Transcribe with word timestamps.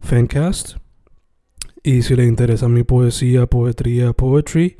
Fancast. 0.00 0.76
Y 1.82 2.02
si 2.02 2.16
le 2.16 2.24
interesa 2.24 2.68
mi 2.68 2.82
poesía, 2.82 3.46
poetría, 3.46 4.12
poetry, 4.12 4.78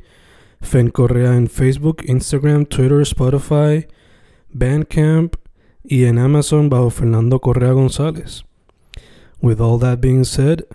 Fen 0.61 0.89
Correa 0.89 1.35
en 1.35 1.47
Facebook, 1.47 2.03
Instagram, 2.05 2.65
Twitter, 2.65 3.01
Spotify, 3.01 3.87
Bandcamp 4.49 5.35
y 5.83 6.05
en 6.05 6.19
Amazon 6.19 6.69
bajo 6.69 6.89
Fernando 6.89 7.39
Correa 7.39 7.71
González. 7.71 8.43
With 9.41 9.61
all 9.61 9.79
that 9.79 10.01
being 10.01 10.25
said, 10.25 10.65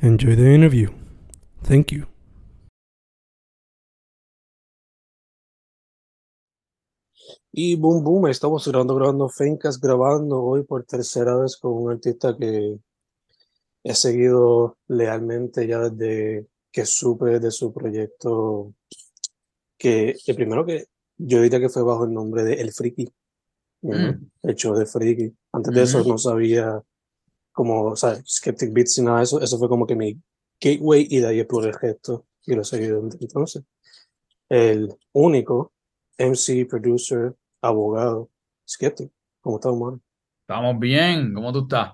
enjoy 0.00 0.36
the 0.36 0.54
interview. 0.54 0.90
Thank 1.62 1.92
you. 1.92 2.06
Y 7.52 7.74
boom, 7.74 8.04
boom, 8.04 8.28
estamos 8.28 8.68
grabando, 8.68 8.94
grabando 8.94 9.28
Fencas, 9.28 9.80
grabando 9.80 10.40
hoy 10.42 10.62
por 10.62 10.84
tercera 10.84 11.36
vez 11.36 11.56
con 11.56 11.72
un 11.72 11.90
artista 11.90 12.36
que 12.36 12.78
he 13.82 13.94
seguido 13.94 14.76
lealmente 14.88 15.66
ya 15.66 15.88
desde 15.88 16.46
que 16.72 16.84
supe 16.86 17.40
de 17.40 17.50
su 17.50 17.72
proyecto, 17.72 18.74
que 19.78 20.16
el 20.26 20.34
primero 20.36 20.64
que 20.64 20.86
yo 21.18 21.40
diría 21.42 21.60
que 21.60 21.68
fue 21.68 21.82
bajo 21.82 22.04
el 22.04 22.12
nombre 22.12 22.44
de 22.44 22.54
El 22.54 22.72
Friki, 22.72 23.08
Mm. 23.82 24.10
el 24.42 24.54
show 24.56 24.74
de 24.74 24.84
Friki. 24.84 25.34
Antes 25.52 25.72
de 25.72 25.82
eso 25.82 26.00
Ujú. 26.00 26.10
no 26.10 26.18
sabía 26.18 26.82
como, 27.50 27.84
o 27.92 27.96
sea, 27.96 28.20
Skeptic 28.26 28.72
Beats 28.74 28.98
y 28.98 29.02
nada 29.02 29.18
de 29.18 29.24
eso, 29.24 29.40
eso 29.40 29.58
fue 29.58 29.70
como 29.70 29.86
que 29.86 29.96
mi 29.96 30.20
gateway 30.60 31.06
y 31.08 31.20
de 31.20 31.26
ahí 31.28 31.40
exploré 31.40 31.68
el 31.70 31.78
gesto 31.78 32.26
y 32.46 32.54
lo 32.54 32.60
he 32.60 32.64
seguido 32.66 32.98
entonces. 33.18 33.62
El 34.50 34.94
único 35.12 35.72
MC, 36.18 36.66
producer, 36.66 37.34
abogado, 37.62 38.28
Skeptic. 38.68 39.10
¿Cómo 39.40 39.56
estás, 39.56 39.72
mano? 39.72 40.00
Estamos 40.42 40.78
bien, 40.78 41.32
¿cómo 41.32 41.50
tú 41.52 41.60
estás? 41.60 41.92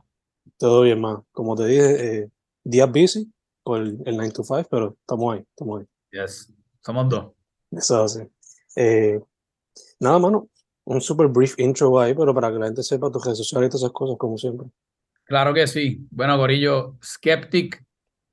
Todo 0.58 0.82
bien, 0.82 1.00
man. 1.00 1.22
Como 1.32 1.54
te 1.54 1.66
dije, 1.66 2.18
eh, 2.18 2.30
días 2.64 2.90
busy 2.90 3.32
por 3.62 3.80
el, 3.80 3.98
el 4.04 4.16
9 4.16 4.32
to 4.32 4.44
5, 4.44 4.66
pero 4.70 4.96
estamos 5.00 5.34
ahí, 5.34 5.44
estamos 5.50 5.80
ahí. 5.80 5.86
Yes, 6.12 6.52
somos 6.84 7.08
dos. 7.08 7.32
Eso 7.70 8.04
así. 8.04 8.20
Eh, 8.76 9.20
nada, 9.98 10.18
mano. 10.18 10.48
Un 10.84 11.00
super 11.00 11.26
brief 11.26 11.58
intro 11.58 11.98
ahí, 11.98 12.14
pero 12.14 12.32
para 12.32 12.52
que 12.52 12.58
la 12.58 12.66
gente 12.66 12.82
sepa 12.82 13.10
tus 13.10 13.24
redes 13.24 13.38
sociales 13.38 13.66
y 13.66 13.70
todas 13.70 13.82
esas 13.82 13.92
cosas, 13.92 14.16
como 14.18 14.38
siempre. 14.38 14.68
Claro 15.24 15.52
que 15.52 15.66
sí. 15.66 16.06
Bueno, 16.10 16.38
Gorillo, 16.38 16.96
Skeptic, 17.02 17.84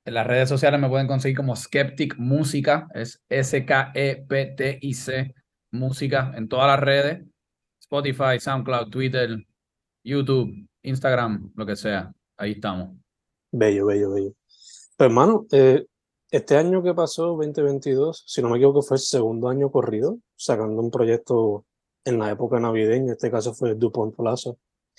en 0.04 0.14
las 0.14 0.26
redes 0.26 0.48
sociales 0.48 0.80
me 0.80 0.88
pueden 0.88 1.08
conseguir 1.08 1.36
como 1.36 1.56
Skeptic 1.56 2.16
Música, 2.18 2.86
es 2.94 3.20
S-K-E-P-T-I-C, 3.28 5.34
Música, 5.72 6.32
en 6.36 6.48
todas 6.48 6.68
las 6.68 6.78
redes, 6.78 7.24
Spotify, 7.80 8.38
SoundCloud, 8.38 8.90
Twitter, 8.90 9.44
YouTube, 10.04 10.68
Instagram, 10.84 11.52
lo 11.56 11.66
que 11.66 11.76
sea, 11.76 12.12
ahí 12.36 12.52
estamos. 12.52 12.96
Bello, 13.50 13.86
bello, 13.86 14.12
bello. 14.12 14.32
Pues, 14.96 15.08
hermano, 15.10 15.46
eh, 15.50 15.86
este 16.30 16.56
año 16.56 16.82
que 16.82 16.94
pasó, 16.94 17.26
2022, 17.36 18.24
si 18.26 18.42
no 18.42 18.50
me 18.50 18.56
equivoco, 18.56 18.82
fue 18.82 18.96
el 18.96 19.00
segundo 19.02 19.48
año 19.48 19.70
corrido, 19.70 20.18
sacando 20.36 20.80
un 20.80 20.90
proyecto 20.90 21.64
en 22.04 22.18
la 22.18 22.30
época 22.30 22.58
navideña. 22.60 23.04
En 23.06 23.10
este 23.10 23.30
caso 23.30 23.54
fue 23.54 23.74
DuPont 23.74 24.16
Plaza. 24.16 24.50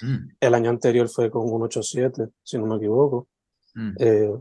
Mm, 0.02 0.30
El 0.40 0.54
año 0.54 0.70
anterior 0.70 1.08
fue 1.10 1.30
con 1.30 1.48
187, 1.48 2.30
si 2.44 2.58
no 2.58 2.66
me 2.66 2.76
equivoco. 2.78 3.28
mm. 3.76 3.92
Eh, 4.00 4.34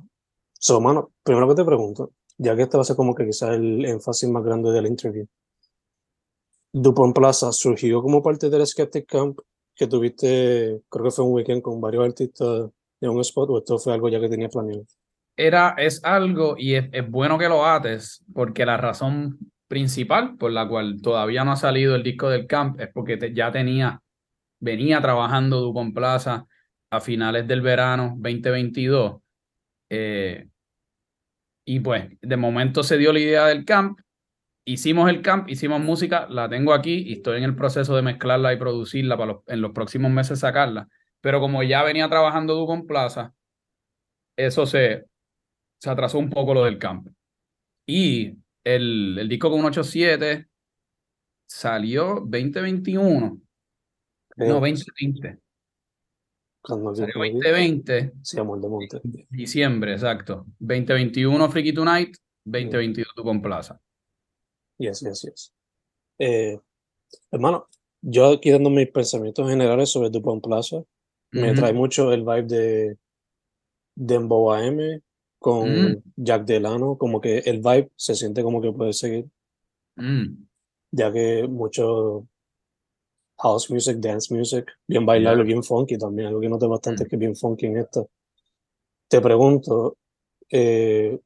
so, 0.53 0.81
mano, 0.81 1.12
primero 1.22 1.49
que 1.49 1.55
te 1.56 1.65
pregunto, 1.65 2.12
ya 2.38 2.56
que 2.56 2.62
este 2.62 2.76
va 2.76 2.82
a 2.82 2.84
ser 2.84 2.97
como 2.97 3.15
que 3.15 3.26
quizás 3.26 3.50
el 3.50 3.84
énfasis 3.84 4.28
más 4.31 4.44
grande 4.44 4.71
del 4.72 4.87
interview. 4.87 5.26
DuPont 6.72 7.15
Plaza 7.15 7.53
surgió 7.53 8.03
como 8.03 8.22
parte 8.22 8.50
del 8.50 8.66
Skeptic 8.66 9.06
Camp 9.06 9.38
que 9.75 9.87
tuviste, 9.87 10.81
creo 10.89 11.05
que 11.05 11.11
fue 11.11 11.25
un 11.25 11.33
weekend 11.35 11.62
con 11.62 11.81
varios 11.81 12.05
artistas 12.07 12.71
en 13.01 13.11
un 13.11 13.21
spot, 13.21 13.51
o 13.51 13.59
esto 13.59 13.79
fue 13.79 13.93
algo 13.95 14.09
ya 14.09 14.21
que 14.21 14.29
tenía 14.29 14.49
planeado. 14.49 14.85
Era, 15.37 15.75
es 15.79 16.03
algo, 16.05 16.55
y 16.59 16.75
es, 16.75 16.87
es 16.93 17.11
bueno 17.11 17.39
que 17.39 17.49
lo 17.49 17.67
ates, 17.67 18.25
porque 18.33 18.65
la 18.67 18.77
razón 18.77 19.39
principal 19.69 20.37
por 20.37 20.53
la 20.53 20.69
cual 20.69 21.01
todavía 21.03 21.45
no 21.45 21.53
ha 21.53 21.57
salido 21.57 21.95
el 21.97 22.03
disco 22.05 22.29
del 22.31 22.47
camp 22.47 22.79
es 22.81 22.89
porque 22.93 23.17
te- 23.17 23.35
ya 23.35 23.51
tenía, 23.51 24.01
venía 24.61 25.01
trabajando 25.01 25.61
Dupont 25.61 25.95
Plaza 25.95 26.47
a 26.91 27.01
finales 27.01 27.47
del 27.49 27.62
verano 27.62 28.15
2022. 28.19 29.17
eh, 29.91 30.49
y 31.65 31.81
pues, 31.81 32.09
de 32.21 32.37
momento 32.37 32.83
se 32.83 32.99
dio 32.99 33.12
la 33.12 33.21
idea 33.21 33.47
del 33.47 33.65
camp, 33.65 33.99
hicimos 34.64 35.08
el 35.10 35.22
camp, 35.22 35.48
hicimos 35.48 35.80
música, 35.80 36.26
la 36.30 36.48
tengo 36.48 36.72
aquí 36.72 36.94
y 37.06 37.14
estoy 37.14 37.38
en 37.38 37.44
el 37.44 37.56
proceso 37.56 37.94
de 37.97 38.02
mezclarla 38.02 38.52
y 38.52 38.56
producirla 38.56 39.16
para 39.16 39.32
los- 39.34 39.42
en 39.47 39.60
los 39.60 39.72
próximos 39.72 40.10
meses 40.10 40.41
sacarla. 40.41 40.88
Pero 41.20 41.41
como 41.41 41.62
ya 41.62 41.82
venía 41.82 42.08
trabajando 42.08 42.54
Dupont 42.54 42.86
Plaza, 42.86 43.34
eso 44.36 44.66
se, 44.66 45.04
se 45.80 45.91
atrasó 45.91 46.19
un 46.19 46.30
poco 46.30 46.54
lo 46.54 46.64
del 46.64 46.78
camp. 46.78 47.08
Y 47.86 48.36
el, 48.64 49.19
el 49.19 49.28
disco 49.28 49.50
con 49.50 49.60
187 49.60 50.48
salió 51.46 52.22
2021. 52.26 53.41
Creo, 54.31 54.48
No, 54.48 54.54
2020. 54.60 55.38
cuando 56.62 56.94
Salió 56.94 57.12
tiempo 57.12 57.22
aquí, 57.22 57.32
2020, 57.32 58.12
Sí, 58.22 58.38
Amor 58.41 58.60
de 58.60 58.69
Monte. 58.69 59.00
diciembre, 59.31 59.92
exacto. 59.92 60.46
2021 60.58 61.48
Freaky 61.50 61.72
Tonight, 61.72 62.16
2022 62.44 63.12
con 63.14 63.41
Plaza. 63.42 63.78
Yes, 64.79 65.03
yes, 65.03 65.23
yes. 65.23 65.53
Eh, 66.19 66.59
hermano, 67.31 67.67
yo 68.03 68.33
aquí 68.33 68.51
dando 68.51 68.71
mis 68.71 68.91
pensamientos 68.91 69.49
generales 69.49 69.91
sobre 69.91 70.11
Dupont 70.11 70.43
Plaza, 70.43 70.83
me 71.33 71.49
Ujú. 71.53 71.57
trae 71.61 71.73
mucho 71.73 72.12
el 72.12 72.23
vibe 72.23 72.43
de 72.45 72.99
Dembow 73.97 74.53
AM 74.53 75.01
con 75.39 75.93
Mm. 75.93 76.03
Jack 76.17 76.45
Delano, 76.45 76.97
como 76.99 77.21
que 77.21 77.39
el 77.39 77.59
vibe 77.61 77.91
se 77.97 78.15
siente 78.15 78.43
como 78.43 78.61
que 78.61 78.73
puede 78.73 78.93
seguir, 78.93 79.27
Mm, 79.97 80.47
ya 80.91 81.12
que 81.12 81.47
mucho 81.47 82.27
house 83.39 83.71
music, 83.71 83.99
dance 83.99 84.35
music, 84.35 84.67
bien 84.89 85.06
bailable, 85.06 85.43
Yeah. 85.45 85.47
bien 85.55 85.62
funky 85.62 85.97
también, 85.99 86.29
algo 86.29 86.41
que 86.41 86.49
noté 86.49 86.67
bastante 86.67 87.03
Mm. 87.03 87.06
es 87.06 87.11
que 87.11 87.17
es 87.17 87.21
bien 87.21 87.37
funky 87.37 87.67
en 87.67 87.77
esto. 87.79 88.11
Te 89.09 89.21
pregunto, 89.21 89.97
eh, 90.50 91.19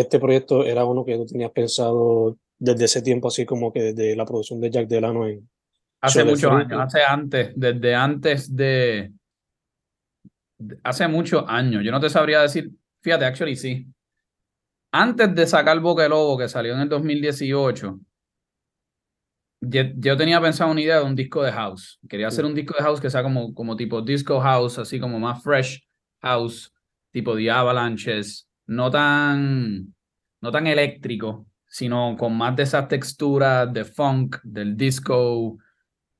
¿este 0.00 0.18
proyecto 0.20 0.64
era 0.64 0.84
uno 0.84 1.04
que 1.04 1.16
tú 1.16 1.26
tenías 1.26 1.50
pensado 1.50 2.36
desde 2.58 2.84
ese 2.86 3.02
tiempo, 3.02 3.28
así 3.28 3.44
como 3.44 3.72
que 3.72 3.92
desde 3.92 4.16
la 4.16 4.24
producción 4.24 4.60
de 4.60 4.70
Jack 4.70 4.88
Delano 4.88 5.26
en 5.26 5.48
Hace 6.00 6.20
Show 6.20 6.28
muchos 6.30 6.52
años, 6.52 6.80
hace 6.80 7.02
antes, 7.02 7.52
desde 7.56 7.94
antes 7.94 8.54
de, 8.54 9.12
de- 10.58 10.78
hace 10.84 11.08
muchos 11.08 11.44
años. 11.46 11.82
Yo 11.84 11.90
no 11.90 12.00
te 12.00 12.10
sabría 12.10 12.42
decir, 12.42 12.70
fíjate, 13.02 13.24
actually 13.24 13.56
sí. 13.56 13.86
Antes 14.92 15.34
de 15.34 15.46
sacar 15.46 15.78
Boca 15.80 16.02
de 16.04 16.08
Lobo, 16.08 16.38
que 16.38 16.48
salió 16.48 16.74
en 16.74 16.80
el 16.80 16.88
2018, 16.88 17.98
yo, 19.60 19.82
yo 19.96 20.16
tenía 20.16 20.40
pensado 20.40 20.70
una 20.70 20.80
idea 20.80 20.98
de 20.98 21.04
un 21.04 21.16
disco 21.16 21.42
de 21.42 21.52
house. 21.52 21.98
Quería 22.08 22.28
hacer 22.28 22.44
un 22.44 22.54
disco 22.54 22.74
de 22.76 22.84
house 22.84 23.00
que 23.00 23.10
sea 23.10 23.22
como, 23.22 23.52
como 23.54 23.76
tipo 23.76 24.00
disco 24.02 24.40
house, 24.40 24.78
así 24.78 25.00
como 25.00 25.18
más 25.18 25.42
fresh 25.42 25.82
house, 26.22 26.72
tipo 27.12 27.34
The 27.36 27.50
Avalanches, 27.50 28.45
no 28.66 28.90
tan, 28.90 29.94
no 30.40 30.50
tan 30.52 30.66
eléctrico, 30.66 31.46
sino 31.66 32.16
con 32.16 32.36
más 32.36 32.56
de 32.56 32.62
esas 32.64 32.88
texturas 32.88 33.72
de 33.72 33.84
funk, 33.84 34.36
del 34.42 34.76
disco, 34.76 35.58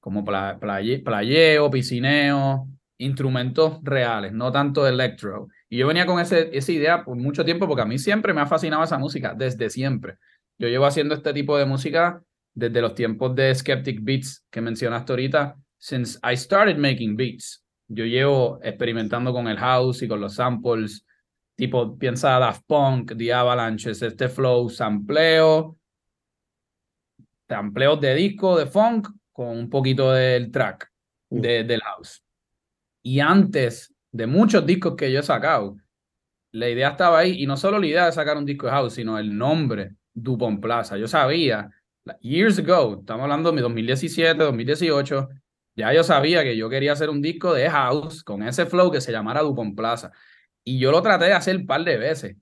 como 0.01 0.25
pla- 0.25 0.59
playe- 0.61 1.03
playeo, 1.03 1.71
piscineo, 1.71 2.69
instrumentos 2.99 3.79
reales, 3.83 4.33
no 4.33 4.53
tanto 4.53 4.87
electro. 4.87 5.49
Y 5.69 5.79
yo 5.79 5.87
venía 5.87 6.07
con 6.07 6.21
ese, 6.21 6.51
esa 6.57 6.73
idea 6.73 7.05
por 7.05 7.17
mucho 7.17 7.45
tiempo 7.45 7.67
porque 7.67 7.83
a 7.83 7.87
mí 7.87 7.99
siempre 7.99 8.33
me 8.33 8.41
ha 8.41 8.47
fascinado 8.47 8.85
esa 8.85 8.99
música, 8.99 9.35
desde 9.37 9.71
siempre. 9.71 10.17
Yo 10.59 10.69
llevo 10.69 10.87
haciendo 10.87 11.15
este 11.15 11.33
tipo 11.33 11.59
de 11.59 11.67
música 11.67 12.23
desde 12.55 12.81
los 12.81 12.95
tiempos 12.95 13.35
de 13.35 13.55
Skeptic 13.55 13.99
Beats 14.03 14.45
que 14.51 14.61
mencionaste 14.61 15.13
ahorita, 15.13 15.57
since 15.79 16.19
I 16.23 16.37
started 16.37 16.79
making 16.79 17.17
beats. 17.17 17.63
Yo 17.89 18.05
llevo 18.05 18.59
experimentando 18.63 19.33
con 19.33 19.47
el 19.47 19.59
house 19.59 20.03
y 20.03 20.09
con 20.09 20.21
los 20.21 20.35
samples, 20.35 21.06
tipo, 21.57 21.99
piensa 21.99 22.39
Daft 22.39 22.63
Punk, 22.67 23.17
The 23.17 23.33
Avalanches, 23.33 24.03
este 24.03 24.29
flow, 24.29 24.69
sampleo, 24.69 25.77
sampleos 27.49 28.01
de 28.01 28.15
disco, 28.15 28.59
de 28.59 28.67
funk, 28.67 29.09
con 29.33 29.49
un 29.49 29.71
poquito 29.71 30.13
del 30.13 30.51
track, 30.51 30.91
de, 31.31 31.65
del 31.65 31.81
house. 31.81 32.23
Y 33.03 33.21
antes 33.21 33.95
de 34.13 34.27
muchos 34.27 34.65
discos 34.65 34.95
que 34.97 35.11
yo 35.11 35.21
he 35.21 35.23
sacado, 35.23 35.77
la 36.53 36.69
idea 36.69 36.91
estaba 36.91 37.19
ahí, 37.19 37.43
y 37.43 37.47
no 37.47 37.57
solo 37.57 37.79
la 37.79 37.87
idea 37.87 38.07
de 38.07 38.13
sacar 38.13 38.37
un 38.37 38.47
disco 38.47 38.67
de 38.67 38.73
house, 38.73 38.95
sino 38.95 39.19
el 39.19 39.37
nombre, 39.37 39.95
Dupont 40.15 40.61
Plaza. 40.61 40.97
Yo 40.97 41.07
sabía, 41.07 41.71
years 42.21 42.59
ago, 42.59 42.99
estamos 43.01 43.25
hablando 43.25 43.51
de 43.51 43.57
mi 43.57 43.63
2017, 43.63 44.43
2018, 44.43 45.29
ya 45.77 45.93
yo 45.93 46.03
sabía 46.03 46.43
que 46.43 46.57
yo 46.57 46.71
quería 46.71 46.93
hacer 46.93 47.11
un 47.11 47.21
disco 47.21 47.53
de 47.53 47.69
house 47.69 48.25
con 48.25 48.43
ese 48.43 48.65
flow 48.65 48.91
que 48.91 49.03
se 49.03 49.13
llamara 49.13 49.43
Dupont 49.43 49.77
Plaza. 49.77 50.11
Y 50.69 50.81
yo 50.81 50.91
lo 50.91 51.01
traté 51.01 51.27
de 51.27 51.33
hacer 51.33 51.57
un 51.57 51.67
par 51.67 51.85
de 51.85 51.97
veces. 51.97 52.37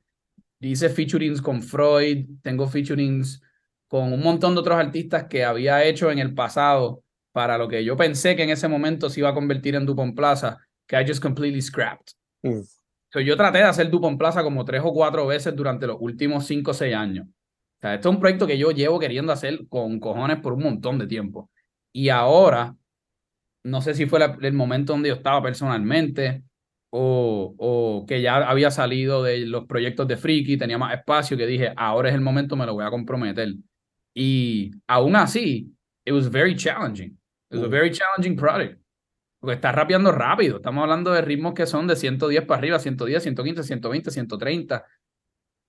Hice 0.58 0.88
featurings 0.88 1.42
con 1.42 1.62
Freud, 1.62 2.26
tengo 2.42 2.66
featurings 2.66 3.42
con 3.86 4.14
un 4.14 4.20
montón 4.22 4.54
de 4.54 4.60
otros 4.60 4.78
artistas 4.78 5.24
que 5.28 5.44
había 5.44 5.84
hecho 5.84 6.10
en 6.10 6.18
el 6.18 6.32
pasado 6.34 7.02
para 7.32 7.58
lo 7.58 7.68
que 7.68 7.84
yo 7.84 7.98
pensé 7.98 8.34
que 8.34 8.44
en 8.44 8.50
ese 8.50 8.66
momento 8.66 9.10
se 9.10 9.20
iba 9.20 9.28
a 9.28 9.34
convertir 9.34 9.74
en 9.74 9.84
Dupont 9.84 10.16
Plaza, 10.16 10.56
que 10.86 10.98
I 10.98 11.06
just 11.06 11.22
completely 11.22 11.60
scrapped. 11.60 12.12
Mm. 12.42 12.62
So, 13.12 13.20
yo 13.20 13.36
traté 13.36 13.58
de 13.58 13.64
hacer 13.64 13.90
Dupont 13.90 14.18
Plaza 14.18 14.42
como 14.42 14.64
tres 14.64 14.80
o 14.82 14.92
cuatro 14.92 15.26
veces 15.26 15.54
durante 15.54 15.86
los 15.86 15.98
últimos 16.00 16.46
cinco 16.46 16.70
o 16.70 16.74
seis 16.74 16.94
años. 16.94 17.26
O 17.26 17.80
sea, 17.82 17.94
esto 17.94 18.08
es 18.08 18.14
un 18.14 18.20
proyecto 18.20 18.46
que 18.46 18.56
yo 18.56 18.70
llevo 18.70 18.98
queriendo 18.98 19.32
hacer 19.32 19.68
con 19.68 20.00
cojones 20.00 20.38
por 20.40 20.54
un 20.54 20.62
montón 20.62 20.98
de 20.98 21.06
tiempo. 21.06 21.50
Y 21.92 22.08
ahora, 22.08 22.74
no 23.64 23.82
sé 23.82 23.94
si 23.94 24.06
fue 24.06 24.18
la- 24.18 24.38
el 24.40 24.52
momento 24.54 24.94
donde 24.94 25.10
yo 25.10 25.14
estaba 25.16 25.42
personalmente 25.42 26.42
o, 26.96 27.56
o 27.58 28.06
que 28.06 28.22
ya 28.22 28.36
había 28.36 28.70
salido 28.70 29.24
de 29.24 29.46
los 29.46 29.64
proyectos 29.66 30.06
de 30.06 30.16
Friki, 30.16 30.56
tenía 30.56 30.78
más 30.78 30.94
espacio, 30.94 31.36
que 31.36 31.44
dije, 31.44 31.72
ahora 31.76 32.08
es 32.08 32.14
el 32.14 32.20
momento, 32.20 32.54
me 32.54 32.66
lo 32.66 32.74
voy 32.74 32.84
a 32.84 32.90
comprometer. 32.90 33.52
Y 34.14 34.70
aún 34.86 35.16
así, 35.16 35.74
it 36.04 36.12
was 36.12 36.30
very 36.30 36.54
challenging. 36.54 37.18
It 37.50 37.56
was 37.56 37.64
a 37.64 37.68
very 37.68 37.90
challenging 37.90 38.36
project. 38.36 38.80
Porque 39.40 39.56
está 39.56 39.72
rapeando 39.72 40.12
rápido. 40.12 40.58
Estamos 40.58 40.82
hablando 40.82 41.10
de 41.10 41.22
ritmos 41.22 41.52
que 41.52 41.66
son 41.66 41.88
de 41.88 41.96
110 41.96 42.46
para 42.46 42.58
arriba, 42.58 42.78
110, 42.78 43.24
115, 43.24 43.64
120, 43.64 44.10
130. 44.12 44.84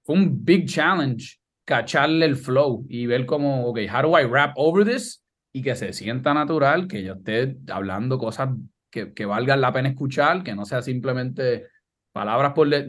Fue 0.04 0.16
un 0.16 0.46
big 0.46 0.68
challenge 0.68 1.40
cacharle 1.66 2.28
el 2.28 2.36
flow 2.36 2.86
y 2.88 3.08
ver 3.08 3.26
cómo, 3.26 3.66
ok, 3.66 3.80
how 3.92 4.04
do 4.04 4.20
I 4.20 4.26
rap 4.26 4.54
over 4.58 4.86
this? 4.86 5.24
Y 5.52 5.64
que 5.64 5.76
se 5.76 5.92
sienta 5.92 6.36
natural, 6.36 6.88
que 6.88 7.02
yo 7.02 7.14
esté 7.14 7.58
hablando 7.68 8.20
cosas 8.20 8.50
que, 8.96 9.14
que 9.14 9.26
valgan 9.26 9.60
la 9.60 9.74
pena 9.74 9.90
escuchar, 9.90 10.42
que 10.42 10.56
no 10.56 10.64
sea 10.66 10.82
simplemente 10.82 11.68
palabras 12.14 12.54
por... 12.54 12.68
le- 12.68 12.88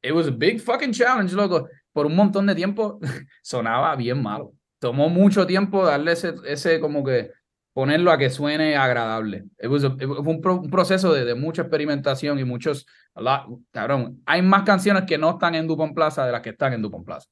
It 0.00 0.12
was 0.12 0.28
a 0.28 0.30
big 0.30 0.60
fucking 0.60 0.92
challenge, 0.92 1.34
loco. 1.34 1.68
Por 1.92 2.06
un 2.06 2.14
montón 2.14 2.46
de 2.46 2.54
tiempo 2.54 3.00
sonaba 3.42 3.96
bien 3.96 4.22
malo. 4.22 4.52
Tomó 4.80 5.08
mucho 5.08 5.44
tiempo 5.48 5.84
darle 5.84 6.12
ese, 6.12 6.34
ese 6.46 6.78
como 6.78 7.02
que 7.02 7.32
ponerlo 7.74 8.12
a 8.12 8.18
que 8.18 8.30
suene 8.30 8.76
agradable. 8.76 9.46
It 9.60 9.68
was 9.68 9.82
a- 9.82 9.96
it 9.98 10.06
fue 10.06 10.20
un, 10.20 10.40
pro- 10.40 10.60
un 10.60 10.70
proceso 10.70 11.12
de, 11.12 11.24
de 11.24 11.34
mucha 11.34 11.62
experimentación 11.62 12.38
y 12.38 12.44
muchos, 12.44 12.86
lot- 13.16 13.60
cabrón, 13.72 14.22
hay 14.26 14.42
más 14.42 14.62
canciones 14.62 15.02
que 15.06 15.18
no 15.18 15.30
están 15.30 15.56
en 15.56 15.66
Dupont 15.66 15.92
Plaza 15.94 16.24
de 16.24 16.30
las 16.32 16.40
que 16.42 16.50
están 16.50 16.72
en 16.72 16.82
Dupont 16.82 17.04
Plaza. 17.04 17.28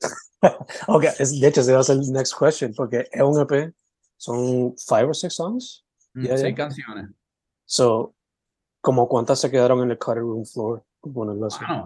Ok, 0.86 1.04
es- 1.18 1.40
de 1.40 1.48
hecho, 1.48 1.60
ese 1.62 1.72
va 1.72 1.80
a 1.80 1.92
el 1.92 2.12
next 2.12 2.34
question, 2.38 2.72
porque 2.76 3.08
es 3.10 3.22
un 3.22 3.40
EP, 3.40 3.72
son 4.16 4.74
five 4.76 5.04
or 5.06 5.16
six 5.16 5.34
songs. 5.34 5.84
Mm, 6.14 6.24
ya. 6.26 6.36
Seis 6.38 6.54
canciones. 6.54 7.10
So, 7.72 8.14
como 8.80 9.08
cuántas 9.08 9.40
se 9.40 9.50
quedaron 9.50 9.82
en 9.82 9.90
el 9.90 9.98
cutting 9.98 10.22
room 10.22 10.44
floor. 10.46 10.82
Bueno, 11.02 11.34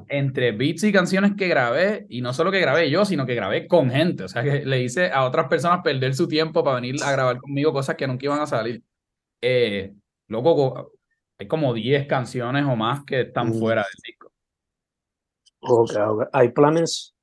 entre 0.09 0.53
beats 0.53 0.85
y 0.85 0.93
canciones 0.93 1.33
que 1.37 1.47
grabé, 1.49 2.07
y 2.09 2.21
no 2.23 2.33
solo 2.33 2.51
que 2.51 2.61
grabé 2.61 2.89
yo, 2.91 3.05
sino 3.05 3.27
que 3.27 3.35
grabé 3.35 3.67
con 3.67 3.91
gente. 3.91 4.25
O 4.25 4.29
sea, 4.29 4.43
que 4.43 4.65
le 4.65 4.81
hice 4.83 5.11
a 5.11 5.25
otras 5.25 5.49
personas 5.49 5.81
perder 5.83 6.15
su 6.15 6.27
tiempo 6.29 6.63
para 6.65 6.77
venir 6.77 6.97
a 7.03 7.11
grabar 7.13 7.39
conmigo 7.39 7.73
cosas 7.73 7.97
que 7.97 8.07
nunca 8.07 8.25
iban 8.27 8.41
a 8.41 8.47
salir. 8.47 8.83
Eh, 9.43 9.93
loco, 10.29 10.55
co- 10.57 10.93
hay 11.39 11.47
como 11.49 11.75
10 11.75 12.07
canciones 12.07 12.65
o 12.65 12.75
más 12.77 13.05
que 13.05 13.23
están 13.23 13.49
Mm. 13.51 13.59
fuera 13.59 13.83
del 13.83 14.03
disco. 14.07 14.33
Ok, 15.61 15.91
ok. 16.09 16.29
¿Hay 16.33 16.49
planes 16.51 17.15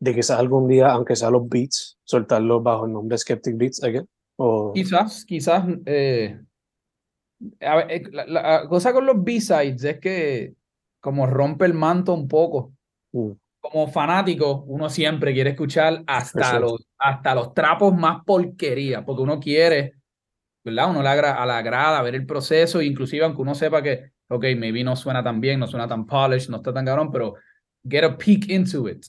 de 0.00 0.14
quizás 0.14 0.38
algún 0.38 0.68
día, 0.68 0.88
aunque 0.90 1.16
sea 1.16 1.30
los 1.30 1.48
beats, 1.48 1.98
soltarlos 2.04 2.62
bajo 2.62 2.86
el 2.86 2.92
nombre 2.92 3.16
Skeptic 3.16 3.56
Beats 3.56 3.82
again? 3.82 4.08
O, 4.36 4.72
Quizás, 4.72 5.24
quizás. 5.24 5.64
eh, 5.86 6.40
a 7.60 7.76
ver, 7.76 7.86
eh, 7.90 8.02
la, 8.12 8.26
la 8.26 8.68
cosa 8.68 8.92
con 8.92 9.06
los 9.06 9.22
B-sides 9.22 9.84
es 9.84 9.98
que, 10.00 10.54
como 11.00 11.26
rompe 11.26 11.64
el 11.66 11.74
manto 11.74 12.14
un 12.14 12.26
poco. 12.28 12.72
Mm. 13.12 13.30
Como 13.60 13.88
fanático, 13.88 14.64
uno 14.66 14.88
siempre 14.88 15.32
quiere 15.32 15.50
escuchar 15.50 16.02
hasta, 16.06 16.40
Eso. 16.40 16.60
los, 16.60 16.88
hasta 16.98 17.34
los 17.34 17.54
trapos 17.54 17.94
más 17.94 18.24
porquería, 18.24 19.04
porque 19.04 19.22
uno 19.22 19.40
quiere, 19.40 19.94
¿verdad? 20.64 20.90
Uno 20.90 21.02
le 21.02 21.08
agra- 21.08 21.42
a 21.42 21.46
la 21.46 21.58
agrada 21.58 22.02
ver 22.02 22.14
el 22.14 22.24
proceso, 22.26 22.80
inclusive 22.80 23.24
aunque 23.24 23.42
uno 23.42 23.54
sepa 23.54 23.82
que, 23.82 24.12
ok, 24.28 24.44
maybe 24.56 24.84
no 24.84 24.94
suena 24.96 25.22
tan 25.22 25.40
bien, 25.40 25.58
no 25.60 25.66
suena 25.66 25.88
tan 25.88 26.06
polished, 26.06 26.50
no 26.50 26.58
está 26.58 26.72
tan 26.72 26.84
cabrón, 26.84 27.10
pero 27.10 27.34
get 27.88 28.04
a 28.04 28.16
peek 28.16 28.48
into 28.48 28.88
it. 28.88 29.04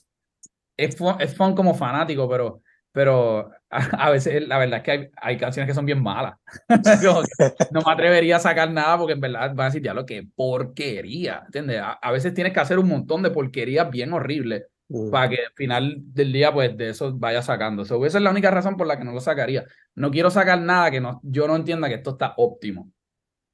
Es 0.76 0.96
fun, 0.96 1.14
es 1.20 1.34
fun 1.36 1.54
como 1.54 1.74
fanático, 1.74 2.28
pero, 2.28 2.62
pero 2.92 3.50
a, 3.70 3.78
a 4.06 4.10
veces 4.10 4.46
la 4.46 4.58
verdad 4.58 4.78
es 4.78 4.82
que 4.82 4.90
hay, 4.90 5.10
hay 5.16 5.36
canciones 5.36 5.68
que 5.68 5.74
son 5.74 5.86
bien 5.86 6.02
malas. 6.02 6.34
No 7.72 7.80
me 7.86 7.92
atrevería 7.92 8.36
a 8.36 8.40
sacar 8.40 8.70
nada 8.70 8.98
porque 8.98 9.14
en 9.14 9.20
verdad 9.20 9.54
van 9.54 9.66
a 9.66 9.70
decir, 9.70 9.82
ya 9.82 9.94
lo 9.94 10.06
que 10.06 10.26
porquería, 10.34 11.42
¿entiendes? 11.46 11.80
A, 11.80 11.92
a 11.92 12.12
veces 12.12 12.34
tienes 12.34 12.52
que 12.52 12.60
hacer 12.60 12.78
un 12.78 12.88
montón 12.88 13.22
de 13.22 13.30
porquerías 13.30 13.90
bien 13.90 14.12
horribles 14.12 14.64
Mm. 14.90 15.10
para 15.10 15.28
que 15.28 15.36
al 15.36 15.52
final 15.54 15.94
del 15.98 16.32
día, 16.32 16.52
pues 16.52 16.76
de 16.76 16.90
eso 16.90 17.16
vaya 17.16 17.42
sacando. 17.42 17.84
So, 17.84 18.04
esa 18.04 18.18
es 18.18 18.24
la 18.24 18.30
única 18.30 18.50
razón 18.50 18.76
por 18.76 18.88
la 18.88 18.98
que 18.98 19.04
no 19.04 19.12
lo 19.12 19.20
sacaría. 19.20 19.64
No 19.94 20.10
quiero 20.10 20.30
sacar 20.30 20.60
nada 20.60 20.90
que 20.90 21.00
no, 21.00 21.20
yo 21.22 21.46
no 21.46 21.54
entienda 21.54 21.88
que 21.88 21.94
esto 21.94 22.10
está 22.10 22.34
óptimo. 22.36 22.90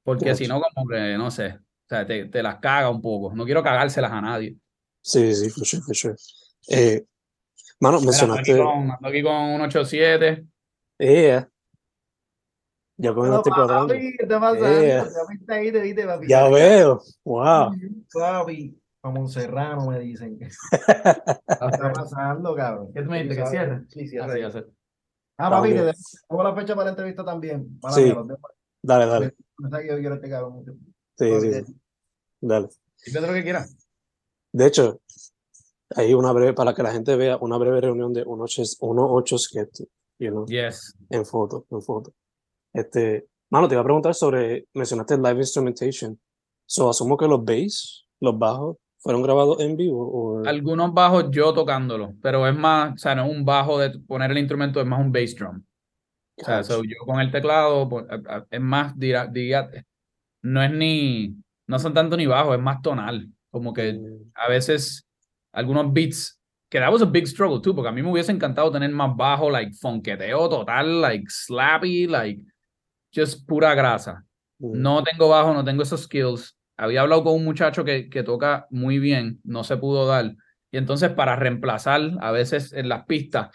Porque 0.03 0.33
si 0.33 0.47
no, 0.47 0.59
como 0.61 0.87
que, 0.87 1.15
no 1.15 1.29
sé, 1.29 1.49
o 1.49 1.87
sea, 1.87 2.07
te, 2.07 2.25
te 2.25 2.41
las 2.41 2.57
caga 2.57 2.89
un 2.89 3.01
poco. 3.01 3.35
No 3.35 3.45
quiero 3.45 3.61
cagárselas 3.61 4.11
a 4.11 4.21
nadie. 4.21 4.55
Sí, 5.01 5.33
sí, 5.35 5.49
for 5.51 5.65
sure, 5.65 5.83
for 5.83 5.95
sure. 5.95 6.15
Eh, 6.69 7.05
mano, 7.79 7.99
Mira, 7.99 8.11
ando 8.21 8.33
aquí 8.35 8.51
mencionaste. 8.51 8.57
con, 8.57 8.91
ando 8.91 9.07
aquí 9.07 9.23
con 9.23 9.33
un 9.35 9.61
87. 9.61 10.45
Yeah. 10.99 11.49
Ya 12.99 13.11
Hola, 13.11 13.41
cuadrando. 13.43 13.87
papi, 13.93 14.17
¿qué 14.17 14.25
te 14.25 14.39
pasa? 14.39 14.57
Yeah. 14.81 15.03
Ya 15.05 15.19
viste 15.29 15.53
ahí, 15.53 15.71
te 15.71 15.81
viste, 15.81 16.05
papi. 16.05 16.27
Ya 16.27 16.49
veo. 16.49 17.01
Wow. 17.23 17.71
Papi, 18.11 18.81
como 19.01 19.21
un 19.21 19.29
serrano 19.29 19.85
me 19.87 19.99
dicen. 19.99 20.37
¿Qué 20.39 20.45
está 20.47 21.91
pasando, 21.93 22.55
cabrón? 22.55 22.91
¿Qué 22.93 23.03
tú 23.03 23.09
me 23.11 23.21
dijiste, 23.21 23.35
¿Tú 23.35 23.43
que 23.43 23.49
cierre? 23.51 23.83
Sí, 23.89 24.01
Ah, 24.01 24.07
cierra. 24.09 24.33
sí, 24.33 24.39
ya 24.41 24.51
sé. 24.51 24.65
Ah, 25.37 25.49
papi, 25.51 25.69
te 25.69 25.93
tengo 26.27 26.43
la 26.43 26.55
fecha 26.55 26.73
para 26.73 26.85
la 26.85 26.89
entrevista 26.91 27.23
también. 27.23 27.79
Para 27.79 27.93
Sí. 27.93 28.03
mí. 28.05 28.15
Dale, 28.81 29.05
dale. 29.05 29.35
Pensaba 29.55 29.83
que 29.83 29.89
yo 29.89 29.97
quiero 29.99 30.15
este 30.15 30.29
cabrón 30.29 30.53
mucho. 30.53 30.71
Sí, 31.17 31.39
sí, 31.41 31.53
sí. 31.53 31.75
Dale. 32.41 32.67
Dime 33.05 33.21
lo 33.27 33.33
que 33.33 33.43
quieras. 33.43 33.75
De 34.53 34.65
hecho, 34.65 35.01
hay 35.95 36.13
una 36.13 36.31
breve, 36.31 36.53
para 36.53 36.73
que 36.73 36.83
la 36.83 36.91
gente 36.91 37.15
vea, 37.15 37.37
una 37.37 37.57
breve 37.57 37.81
reunión 37.81 38.13
de 38.13 38.25
1-8 38.25 39.37
Skeptic, 39.37 39.87
you 40.19 40.29
know, 40.29 40.45
Yes. 40.47 40.95
en 41.09 41.25
foto, 41.25 41.65
en 41.69 41.81
foto. 41.81 42.13
Este, 42.73 43.27
mano, 43.49 43.67
te 43.67 43.75
iba 43.75 43.81
a 43.81 43.85
preguntar 43.85 44.13
sobre, 44.13 44.67
mencionaste 44.73 45.17
live 45.17 45.37
instrumentation. 45.37 46.19
So, 46.65 46.89
asumo 46.89 47.15
que 47.17 47.27
los 47.27 47.43
bass, 47.43 48.05
los 48.19 48.37
bajos, 48.37 48.77
fueron 48.99 49.21
grabados 49.21 49.59
en 49.61 49.77
vivo 49.77 50.09
o 50.41 50.45
Algunos 50.45 50.93
bajos 50.93 51.27
yo 51.31 51.53
tocándolo, 51.53 52.13
pero 52.21 52.45
es 52.47 52.55
más, 52.55 52.95
o 52.95 52.97
sea, 52.97 53.15
no 53.15 53.25
es 53.25 53.31
un 53.31 53.45
bajo 53.45 53.79
de 53.79 53.97
poner 53.99 54.31
el 54.31 54.39
instrumento, 54.39 54.81
es 54.81 54.85
más 54.85 54.99
un 54.99 55.11
bass 55.11 55.35
drum. 55.35 55.63
O 56.39 56.43
sea, 56.43 56.63
so, 56.63 56.83
yo 56.83 56.97
con 57.05 57.19
el 57.19 57.31
teclado, 57.31 57.87
pues, 57.87 58.05
es 58.51 58.61
más, 58.61 58.97
dirá, 58.99 59.25
diga, 59.25 59.69
no 60.43 60.61
es 60.61 60.71
ni, 60.71 61.35
no 61.67 61.79
son 61.79 61.93
tanto 61.93 62.17
ni 62.17 62.25
bajos, 62.25 62.55
es 62.57 62.61
más 62.61 62.81
tonal. 62.81 63.27
Como 63.49 63.73
que 63.73 63.93
Mm, 63.93 64.31
a 64.35 64.49
veces 64.49 65.06
algunos 65.53 65.91
beats, 65.93 66.39
que 66.69 66.79
that 66.79 66.91
was 66.91 67.01
a 67.01 67.05
big 67.05 67.25
struggle 67.27 67.61
too, 67.61 67.73
porque 67.73 67.89
a 67.89 67.91
mí 67.91 68.01
me 68.01 68.11
hubiese 68.11 68.31
encantado 68.31 68.71
tener 68.71 68.91
más 68.91 69.15
bajo, 69.15 69.49
like 69.49 69.71
funketeo 69.73 70.49
total, 70.49 71.01
like 71.01 71.25
slappy, 71.29 72.07
like 72.07 72.41
just 73.13 73.47
pura 73.47 73.73
grasa. 73.75 74.23
mm, 74.59 74.81
No 74.81 75.03
tengo 75.03 75.29
bajo, 75.29 75.53
no 75.53 75.63
tengo 75.63 75.83
esos 75.83 76.03
skills. 76.03 76.57
Había 76.77 77.01
hablado 77.01 77.23
con 77.23 77.33
un 77.35 77.45
muchacho 77.45 77.83
que, 77.83 78.09
que 78.09 78.23
toca 78.23 78.67
muy 78.69 78.99
bien, 78.99 79.39
no 79.43 79.63
se 79.63 79.77
pudo 79.77 80.05
dar. 80.05 80.35
Y 80.71 80.77
entonces 80.77 81.09
para 81.11 81.35
reemplazar 81.35 82.11
a 82.21 82.31
veces 82.31 82.73
en 82.73 82.89
las 82.89 83.05
pistas, 83.05 83.49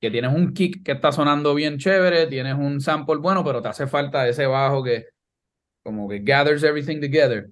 que 0.00 0.10
tienes 0.10 0.34
un 0.34 0.52
kick 0.52 0.82
que 0.84 0.92
está 0.92 1.12
sonando 1.12 1.54
bien 1.54 1.78
chévere, 1.78 2.26
tienes 2.26 2.54
un 2.54 2.80
sample 2.80 3.16
bueno, 3.16 3.42
pero 3.42 3.62
te 3.62 3.68
hace 3.68 3.86
falta 3.86 4.28
ese 4.28 4.44
bajo 4.46 4.82
que 4.84 5.06
como 5.82 6.08
que 6.08 6.18
gathers 6.18 6.62
everything 6.62 7.00
together. 7.00 7.48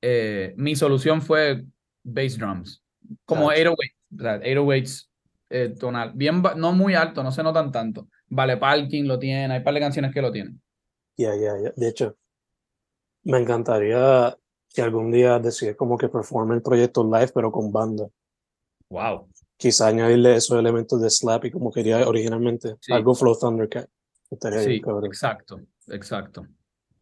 Eh, 0.00 0.54
mi 0.56 0.76
solución 0.76 1.20
fue 1.22 1.64
bass 2.04 2.38
drums, 2.38 2.82
como 3.24 3.44
Gotcha. 3.44 3.60
808, 3.70 3.92
o 4.16 4.20
sea, 4.22 4.40
808s 4.40 5.08
eh, 5.48 5.74
tonal, 5.78 6.12
bien, 6.14 6.42
no 6.56 6.72
muy 6.72 6.94
alto, 6.94 7.22
no 7.22 7.30
se 7.30 7.42
notan 7.42 7.70
tanto. 7.70 8.08
Vale 8.28 8.56
Parking 8.56 9.04
lo 9.04 9.18
tiene, 9.18 9.52
hay 9.52 9.58
un 9.58 9.64
par 9.64 9.74
de 9.74 9.80
canciones 9.80 10.12
que 10.12 10.22
lo 10.22 10.32
tienen. 10.32 10.60
Ya, 11.16 11.34
ya, 11.36 11.56
ya. 11.62 11.72
De 11.76 11.88
hecho, 11.88 12.16
me 13.22 13.38
encantaría 13.38 14.36
que 14.72 14.82
algún 14.82 15.10
día 15.10 15.38
decidas 15.38 15.76
como 15.76 15.96
que 15.96 16.08
performe 16.08 16.54
el 16.54 16.62
proyecto 16.62 17.04
live, 17.04 17.30
pero 17.34 17.50
con 17.50 17.72
banda. 17.72 18.08
Wow. 18.90 19.28
Quizá 19.56 19.88
añadirle 19.88 20.36
esos 20.36 20.58
elementos 20.58 21.00
de 21.00 21.08
slap 21.08 21.44
y 21.46 21.50
como 21.50 21.72
quería 21.72 22.06
originalmente. 22.06 22.76
Sí. 22.80 22.92
Algo 22.92 23.14
Flow 23.14 23.38
Thundercat. 23.38 23.88
Estaría 24.30 24.60
Sí, 24.60 24.68
bien, 24.68 24.82
cabrón. 24.82 25.06
exacto, 25.06 25.60
exacto. 25.88 26.46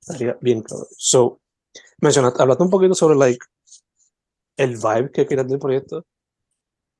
Estaría 0.00 0.37
bien, 0.40 0.62
cabrón. 0.62 0.87
So, 0.96 1.40
mencionaste, 1.99 2.42
hablaste 2.42 2.62
un 2.62 2.70
poquito 2.70 2.94
sobre 2.94 3.16
like 3.16 3.44
el 4.56 4.76
vibe 4.76 5.11
que 5.11 5.26
querías 5.26 5.49
del 5.49 5.58
proyecto, 5.58 6.04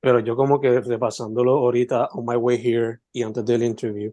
pero 0.00 0.20
yo 0.20 0.37
como 0.37 0.61
que 0.61 0.80
repasándolo 0.80 1.52
ahorita 1.58 2.08
on 2.12 2.26
my 2.26 2.37
way 2.37 2.56
here 2.56 3.00
y 3.12 3.23
antes 3.23 3.44
del 3.44 3.62
interview, 3.62 4.12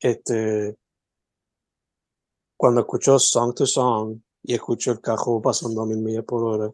este, 0.00 0.76
cuando 2.56 2.80
escucho 2.80 3.18
song 3.18 3.54
to 3.54 3.66
song 3.66 4.20
y 4.42 4.54
escucho 4.54 4.92
el 4.92 5.00
cajo 5.00 5.40
pasando 5.40 5.82
a 5.82 5.86
mil 5.86 5.98
millas 5.98 6.24
por 6.24 6.42
hora, 6.44 6.72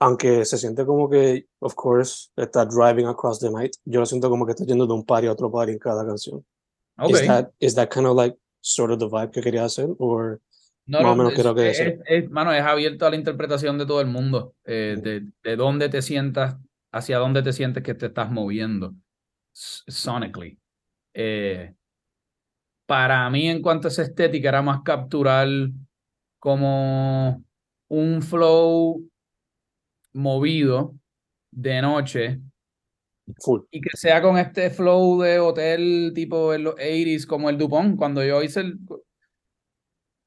aunque 0.00 0.44
se 0.44 0.58
siente 0.58 0.84
como 0.84 1.08
que, 1.08 1.46
of 1.60 1.74
course, 1.74 2.30
está 2.36 2.64
driving 2.64 3.06
across 3.06 3.38
the 3.38 3.50
night, 3.50 3.74
yo 3.84 4.00
lo 4.00 4.06
siento 4.06 4.28
como 4.28 4.44
que 4.44 4.52
está 4.52 4.64
yendo 4.64 4.86
de 4.86 4.94
un 4.94 5.04
party 5.04 5.28
a 5.28 5.32
otro 5.32 5.50
party 5.50 5.72
en 5.72 5.78
cada 5.78 6.04
canción. 6.04 6.44
Ok. 6.98 7.10
Is 7.10 7.26
that, 7.26 7.50
is 7.60 7.74
that 7.74 7.88
kind 7.90 8.06
of 8.06 8.16
like 8.16 8.36
sort 8.60 8.90
of 8.90 8.98
the 8.98 9.08
vibe 9.08 9.30
que 9.30 9.42
quería 9.42 9.64
hacer? 9.64 9.88
Or 9.98 10.40
No, 10.86 11.00
Más 11.00 11.12
o 11.12 11.16
no, 11.16 11.16
menos 11.16 11.32
es, 11.34 11.38
creo 11.40 11.54
que 11.54 11.70
es- 11.70 11.80
es- 12.06 12.30
mano, 12.30 12.52
es 12.52 12.62
abierto 12.62 13.06
a 13.06 13.10
la 13.10 13.16
interpretación 13.16 13.78
de 13.78 13.86
todo 13.86 14.00
el 14.00 14.08
mundo, 14.08 14.54
eh, 14.64 14.96
de, 15.00 15.26
de 15.42 15.56
dónde 15.56 15.88
te 15.88 16.02
sientas, 16.02 16.56
hacia 16.90 17.18
dónde 17.18 17.42
te 17.42 17.52
sientes 17.52 17.82
que 17.82 17.94
te 17.94 18.06
estás 18.06 18.30
moviendo 18.30 18.94
sonically. 19.52 20.58
Eh, 21.14 21.74
para 22.86 23.28
mí, 23.30 23.48
en 23.48 23.62
cuanto 23.62 23.88
a 23.88 23.90
esa 23.90 24.02
estética, 24.02 24.48
era 24.48 24.62
más 24.62 24.82
capturar 24.82 25.48
como 26.38 27.42
un 27.88 28.22
flow 28.22 29.08
movido 30.12 30.94
de 31.50 31.80
noche 31.82 32.40
full? 33.38 33.60
y 33.70 33.80
que 33.80 33.96
sea 33.96 34.20
con 34.20 34.36
este 34.36 34.70
flow 34.70 35.20
de 35.22 35.38
hotel 35.38 36.12
tipo 36.14 36.52
en 36.52 36.64
los 36.64 36.74
80s 36.74 37.26
como 37.26 37.48
el 37.50 37.56
Dupont. 37.58 37.96
Cuando 37.96 38.24
yo 38.24 38.42
hice 38.42 38.60
el... 38.60 38.78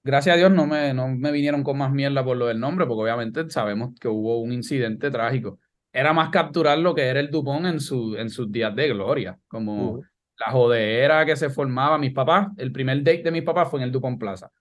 Gracias 0.06 0.36
a 0.36 0.38
Dios 0.38 0.52
no 0.52 0.68
me, 0.68 0.94
no 0.94 1.08
me 1.10 1.32
vinieron 1.32 1.64
con 1.64 1.78
más 1.80 1.92
mierda 1.92 2.24
por 2.24 2.38
lo 2.38 2.46
del 2.46 2.60
nombre, 2.60 2.86
porque 2.86 3.02
obviamente 3.02 3.50
sabemos 3.50 3.90
que 4.00 4.08
hubo 4.08 4.40
un 4.40 4.54
incidente 4.54 5.10
trágico. 5.10 5.60
Era 5.92 6.14
más 6.14 6.30
capturar 6.30 6.78
lo 6.78 6.94
que 6.94 7.02
era 7.08 7.20
el 7.20 7.32
Dupont 7.32 7.66
en, 7.66 7.80
su, 7.80 8.16
en 8.16 8.30
sus 8.30 8.52
días 8.52 8.76
de 8.76 8.90
gloria, 8.90 9.38
como 9.48 9.98
Mm, 9.98 10.02
la 10.38 10.52
jodera 10.52 11.26
que 11.26 11.36
se 11.36 11.50
formaba. 11.50 11.98
Mis 11.98 12.14
papás, 12.14 12.50
el 12.58 12.72
primer 12.72 13.00
date 13.00 13.24
de 13.24 13.32
mis 13.32 13.44
papás 13.44 13.68
fue 13.70 13.80
en 13.80 13.86
el 13.86 13.92
Dupont 13.92 14.20
Plaza. 14.20 14.52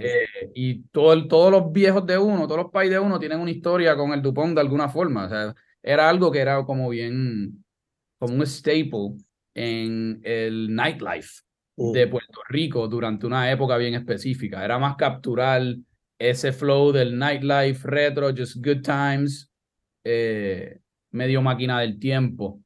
Eh, 0.00 0.50
y 0.54 0.84
todo 0.84 1.12
el- 1.12 1.28
todos 1.28 1.50
los 1.52 1.70
viejos 1.72 2.06
de 2.06 2.16
uno, 2.16 2.46
todos 2.46 2.62
los 2.62 2.70
pais 2.72 2.88
de 2.88 2.98
uno 2.98 3.18
tienen 3.18 3.40
una 3.40 3.50
historia 3.50 3.94
con 3.96 4.12
el 4.12 4.22
Dupont 4.22 4.54
de 4.54 4.60
alguna 4.62 4.88
forma. 4.88 5.26
O 5.26 5.28
sea, 5.28 5.54
era 5.82 6.08
algo 6.08 6.30
que 6.32 6.38
era 6.38 6.64
como 6.64 6.88
bien, 6.88 7.62
como 8.18 8.34
un 8.34 8.46
staple 8.46 9.16
en 9.54 10.20
el 10.22 10.74
nightlife. 10.74 11.42
De 11.78 12.06
Puerto 12.08 12.40
Rico 12.48 12.88
durante 12.88 13.26
una 13.26 13.50
época 13.50 13.76
bien 13.76 13.94
específica. 13.94 14.64
Era 14.64 14.78
más 14.78 14.96
capturar 14.96 15.62
ese 16.18 16.52
flow 16.52 16.90
del 16.92 17.16
nightlife 17.16 17.86
retro, 17.86 18.30
just 18.36 18.56
good 18.56 18.82
times, 18.82 19.50
eh, 20.04 20.80
medio 21.12 21.40
máquina 21.40 21.80
del 21.80 21.98
tiempo. 21.98 22.60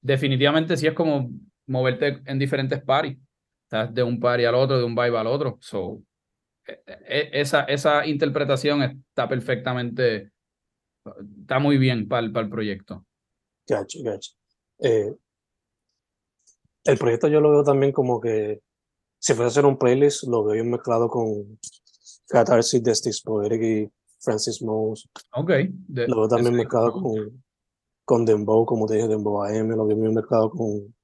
Definitivamente 0.00 0.76
sí 0.76 0.86
es 0.86 0.92
como 0.92 1.30
moverte 1.66 2.20
en 2.26 2.38
diferentes 2.38 2.82
parties. 2.82 3.18
Estás 3.64 3.92
de 3.94 4.02
un 4.02 4.20
party 4.20 4.44
al 4.44 4.54
otro, 4.54 4.78
de 4.78 4.84
un 4.84 4.94
vibe 4.94 5.18
al 5.18 5.26
otro. 5.26 5.58
So, 5.60 6.02
e- 6.66 6.82
e- 6.86 7.30
esa, 7.32 7.64
esa 7.64 8.06
interpretación 8.06 8.82
está 8.82 9.28
perfectamente, 9.28 10.30
está 11.40 11.58
muy 11.58 11.78
bien 11.78 12.06
para 12.08 12.26
el, 12.26 12.32
para 12.32 12.44
el 12.44 12.50
proyecto. 12.50 13.06
Gotcha, 13.66 13.98
gotcha. 14.02 14.32
Eh, 14.80 15.12
el 16.88 16.98
proyecto 16.98 17.28
yo 17.28 17.40
lo 17.40 17.50
veo 17.50 17.62
también 17.64 17.92
como 17.92 18.20
que 18.20 18.60
si 19.18 19.32
fuese 19.34 19.44
a 19.44 19.48
hacer 19.48 19.66
un 19.66 19.78
playlist, 19.78 20.24
lo 20.24 20.44
veo 20.44 20.54
bien 20.54 20.70
mezclado 20.70 21.08
con 21.08 21.58
Catharsis 22.28 22.82
de 22.82 22.94
Sticks 22.94 23.22
Poetic 23.22 23.62
y 23.62 23.92
Francis 24.20 24.62
Mose. 24.62 25.08
Ok. 25.34 25.50
de- 25.88 26.08
Lo 26.08 26.16
veo 26.20 26.28
también 26.28 26.54
mezclado 26.54 26.92
con, 26.92 27.42
con 28.04 28.24
Dembow, 28.24 28.64
como 28.66 28.86
te 28.86 28.94
dije, 28.94 29.08
Dembow 29.08 29.42
AM. 29.44 29.68
Lo 29.76 29.86
veo 29.86 29.96
bien 29.96 30.14
mezclado 30.14 30.50
con, 30.50 30.94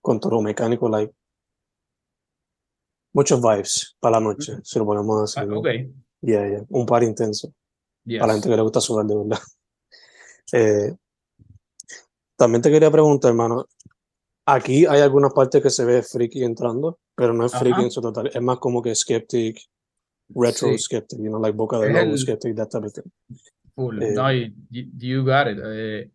con 0.00 0.20
Toro 0.20 0.40
Mecánico, 0.40 0.88
like. 0.88 1.12
Muchos 3.12 3.40
vibes 3.40 3.96
para 4.00 4.18
la 4.18 4.24
noche, 4.26 4.54
si 4.64 4.78
lo 4.78 4.84
ponemos 4.86 5.36
Ah, 5.36 5.40
así. 5.42 5.48
¿no? 5.50 5.60
Ok. 5.60 5.66
Yeah, 6.20 6.48
yeah. 6.48 6.64
Un 6.70 6.84
par 6.86 7.02
intenso. 7.04 7.52
yes. 8.04 8.18
para 8.18 8.28
la 8.28 8.32
gente 8.34 8.48
que 8.48 8.56
le 8.56 8.62
gusta 8.62 8.80
sudar 8.80 9.06
de 9.06 9.16
verdad. 9.16 9.38
Eh, 10.52 10.94
también 12.36 12.60
te 12.60 12.70
quería 12.70 12.90
preguntar, 12.90 13.30
hermano, 13.30 13.64
aquí 14.46 14.86
hay 14.86 15.00
algunas 15.00 15.32
partes 15.32 15.62
que 15.62 15.70
se 15.70 15.84
ve 15.84 16.02
freaky 16.02 16.44
entrando, 16.44 16.98
pero 17.14 17.32
no 17.32 17.46
es 17.46 17.52
freaky 17.52 17.72
Ajá. 17.72 17.82
en 17.82 17.90
su 17.90 18.00
total, 18.00 18.30
es 18.32 18.42
más 18.42 18.58
como 18.58 18.82
que 18.82 18.94
skeptic, 18.94 19.58
retro 20.34 20.68
Sí. 20.72 20.78
skeptic, 20.78 21.18
you 21.18 21.28
know, 21.28 21.40
like 21.40 21.56
boca 21.56 21.78
de 21.78 21.92
lobo 21.92 22.16
skeptic, 22.16 22.54
that 22.56 22.68
type 22.70 22.86
of 22.86 22.92
thing. 22.92 23.10
Full. 23.74 24.02
Eh, 24.02 24.12
No, 24.14 24.32
you, 24.32 24.52
you 24.70 25.24
got 25.24 25.46
it. 25.48 26.10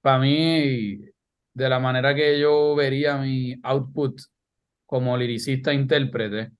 para 0.00 0.18
mí, 0.20 1.00
de 1.54 1.68
la 1.68 1.78
manera 1.80 2.14
que 2.14 2.38
yo 2.38 2.74
vería 2.76 3.16
mi 3.18 3.54
output 3.62 4.20
como 4.86 5.16
liricista 5.16 5.72
intérprete, 5.74 6.52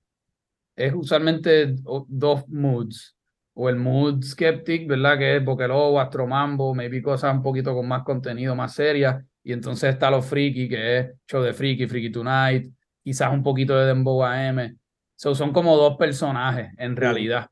es 0.75 0.93
usualmente 0.93 1.75
dos 2.07 2.47
moods. 2.49 3.15
O 3.59 3.69
el 3.69 3.75
mood 3.75 4.23
skeptic, 4.23 4.87
¿verdad? 4.87 5.17
Que 5.17 5.37
es 5.37 5.43
Boquelobo, 5.43 5.99
Astromambo, 5.99 6.75
maybe 6.75 7.01
cosas 7.01 7.33
un 7.33 7.41
poquito 7.41 7.73
con 7.73 7.87
más 7.87 8.03
contenido, 8.03 8.55
más 8.55 8.75
serias. 8.75 9.25
Y 9.43 9.51
entonces 9.51 9.93
está 9.93 10.11
lo 10.11 10.21
freaky, 10.21 10.69
que 10.69 10.99
es 10.99 11.07
Show 11.27 11.41
de 11.41 11.53
Freaky, 11.53 11.87
Freaky 11.87 12.11
Tonight, 12.11 12.71
quizás 13.03 13.33
un 13.33 13.41
poquito 13.41 13.75
de 13.75 13.87
Dembow 13.87 14.23
AM. 14.23 14.77
So, 15.15 15.33
son 15.33 15.53
como 15.53 15.75
dos 15.75 15.97
personajes, 15.97 16.71
en 16.77 16.95
realidad. 16.95 17.49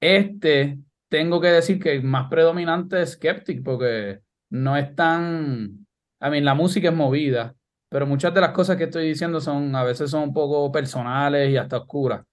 Este, 0.00 0.78
tengo 1.08 1.40
que 1.40 1.48
decir 1.48 1.80
que 1.80 1.92
el 1.92 2.04
más 2.04 2.28
predominante 2.30 3.02
es 3.02 3.14
Skeptic, 3.14 3.64
porque 3.64 4.20
no 4.50 4.76
es 4.76 4.94
tan. 4.94 5.86
I 6.20 6.30
mean, 6.30 6.44
la 6.44 6.54
música 6.54 6.90
es 6.90 6.94
movida, 6.94 7.56
pero 7.88 8.06
muchas 8.06 8.32
de 8.32 8.42
las 8.42 8.50
cosas 8.50 8.76
que 8.76 8.84
estoy 8.84 9.08
diciendo 9.08 9.40
son, 9.40 9.74
a 9.74 9.82
veces 9.82 10.08
son 10.08 10.22
un 10.22 10.32
poco 10.32 10.70
personales 10.70 11.50
y 11.50 11.56
hasta 11.56 11.78
oscuras. 11.78 12.24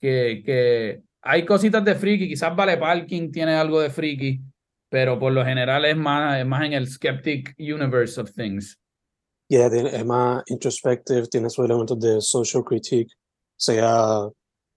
Que, 0.00 0.42
que 0.44 1.02
hay 1.22 1.44
cositas 1.44 1.84
de 1.84 1.94
freaky, 1.94 2.28
quizás 2.28 2.54
Vale 2.54 2.76
Parking 2.76 3.30
tiene 3.30 3.54
algo 3.54 3.80
de 3.80 3.90
freaky, 3.90 4.40
pero 4.88 5.18
por 5.18 5.32
lo 5.32 5.44
general 5.44 5.84
es 5.84 5.96
más, 5.96 6.38
es 6.38 6.46
más 6.46 6.64
en 6.64 6.72
el 6.72 6.88
Skeptic 6.88 7.54
universe 7.58 8.20
of 8.20 8.32
things. 8.32 8.78
Yeah, 9.48 9.66
es 9.66 10.06
más 10.06 10.44
introspective, 10.46 11.26
tiene 11.26 11.50
sus 11.50 11.64
elementos 11.64 11.98
de 11.98 12.20
social 12.20 12.62
critique, 12.64 13.12
sea 13.56 14.28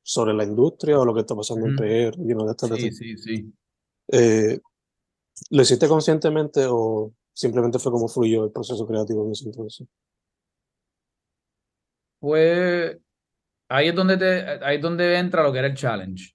sobre 0.01 0.33
la 0.33 0.43
industria 0.43 0.99
o 0.99 1.05
lo 1.05 1.13
que 1.13 1.21
está 1.21 1.35
pasando 1.35 1.67
en 1.67 1.73
Ujú. 1.73 1.83
PR, 1.83 2.17
you 2.17 2.33
know, 2.35 2.53
Sí, 2.57 2.67
thing. 2.75 2.91
sí, 2.91 3.17
sí. 3.17 3.53
Eh, 4.11 4.59
¿Lo 5.51 5.61
hiciste 5.61 5.87
conscientemente 5.87 6.65
o 6.67 7.13
simplemente 7.33 7.79
fue 7.79 7.91
como 7.91 8.07
fluyó 8.07 8.45
el 8.45 8.51
proceso 8.51 8.85
creativo 8.85 9.25
en 9.25 9.31
ese 9.31 9.45
entonces? 9.45 9.87
Pues 12.19 12.97
ahí 13.69 13.87
es 13.89 13.95
donde 13.95 14.17
te, 14.17 14.65
ahí 14.65 14.77
es 14.77 14.81
donde 14.81 15.17
entra 15.17 15.43
lo 15.43 15.51
que 15.51 15.59
era 15.59 15.67
el 15.67 15.75
challenge. 15.75 16.32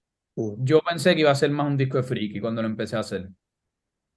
Yo 0.59 0.81
pensé 0.81 1.15
que 1.15 1.21
iba 1.21 1.31
a 1.31 1.35
ser 1.35 1.51
más 1.51 1.67
un 1.67 1.77
disco 1.77 1.97
de 1.97 2.03
freaky 2.03 2.39
cuando 2.39 2.61
lo 2.61 2.67
empecé 2.67 2.95
a 2.95 2.99
hacer. 2.99 3.29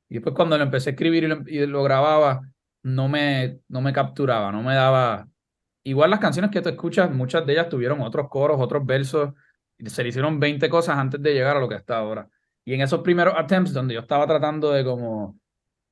Y 0.09 0.15
después 0.15 0.35
cuando 0.35 0.57
lo 0.59 0.65
empecé 0.65 0.91
a 0.91 0.93
escribir 0.93 1.25
y 1.25 1.27
lo, 1.27 1.67
lo 1.67 1.83
grababa, 1.83 2.43
no 2.83 3.09
me, 3.09 3.61
no 3.69 3.81
me 3.81 3.93
capturaba, 3.93 4.53
no 4.53 4.63
me 4.63 4.75
daba... 4.75 5.29
Igual 5.85 6.11
las 6.11 6.21
canciones 6.21 6.51
que 6.51 6.61
tú 6.61 6.69
escuchas, 6.69 7.11
muchas 7.11 7.45
de 7.47 7.55
ellas 7.55 7.69
tuvieron 7.69 8.01
otros 8.03 8.29
coros, 8.29 8.61
otros 8.61 8.87
versos, 8.87 9.33
se 9.85 10.03
le 10.03 10.11
hicieron 10.11 10.39
20 10.39 10.69
cosas 10.69 10.97
antes 10.99 11.21
de 11.21 11.35
llegar 11.35 11.57
a 11.57 11.61
lo 11.61 11.69
que 11.69 11.75
está 11.77 11.99
ahora. 11.99 12.29
Y 12.65 12.75
en 12.75 12.83
esos 12.83 13.01
primeros 13.01 13.35
attempts 13.37 13.73
donde 13.73 13.95
yo 13.95 14.01
estaba 14.01 14.27
tratando 14.27 14.73
de 14.73 14.85
como... 14.85 15.39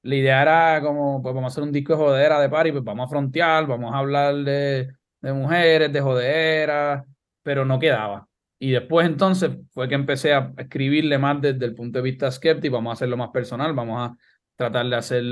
La 0.03 0.15
idea 0.15 0.81
como, 0.83 1.21
pues 1.23 1.35
vamos 1.35 1.51
a 1.51 1.53
hacer 1.53 1.63
un 1.63 1.73
disco 1.73 1.93
de 1.93 1.99
jodera 1.99 2.41
de 2.41 2.49
party, 2.49 2.73
pues 2.73 2.85
vamos 2.85 3.07
a 3.07 3.09
frontear, 3.11 3.67
vamos 3.67 3.93
a 3.95 3.99
hablar 3.99 4.35
de, 4.37 4.91
de 5.21 5.33
mujeres, 5.33 5.93
de 5.93 6.01
jodera, 6.01 7.05
pero 7.43 7.67
no 7.67 7.79
quedaba. 7.79 8.27
Y 8.63 8.73
después 8.73 9.07
entonces 9.07 9.53
fue 9.71 9.89
que 9.89 9.95
empecé 9.95 10.35
a 10.35 10.53
escribirle 10.59 11.17
más 11.17 11.41
desde 11.41 11.65
el 11.65 11.75
punto 11.75 11.99
de 11.99 12.03
vista 12.03 12.31
skeptic, 12.31 12.71
vamos 12.71 12.91
a 12.91 12.93
hacerlo 12.93 13.17
más 13.17 13.31
personal, 13.31 13.73
vamos 13.75 13.99
a 14.11 14.17
tratar 14.55 14.87
de 14.87 14.97
hacer 14.97 15.25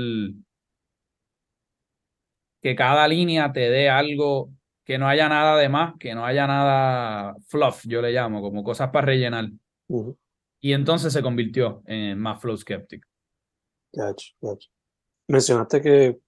que 2.61 2.75
cada 2.75 3.07
línea 3.07 3.53
te 3.53 3.69
dé 3.69 3.87
algo 3.87 4.51
que 4.83 4.97
no 4.97 5.07
haya 5.07 5.29
nada 5.29 5.57
de 5.57 5.69
más, 5.69 5.93
que 5.99 6.15
no 6.15 6.25
haya 6.25 6.47
nada 6.47 7.35
fluff, 7.47 7.85
yo 7.85 8.01
le 8.01 8.11
llamo, 8.11 8.41
como 8.41 8.63
cosas 8.63 8.89
para 8.89 9.05
rellenar. 9.05 9.49
Y 10.59 10.73
entonces 10.73 11.13
se 11.13 11.21
convirtió 11.21 11.83
en 11.85 12.17
más 12.17 12.41
Flow 12.41 12.57
Skeptic. 12.57 13.05
Gotcha, 13.93 14.33
gotcha. 14.41 14.69
Mencionaste 15.27 15.81
que 15.81 16.19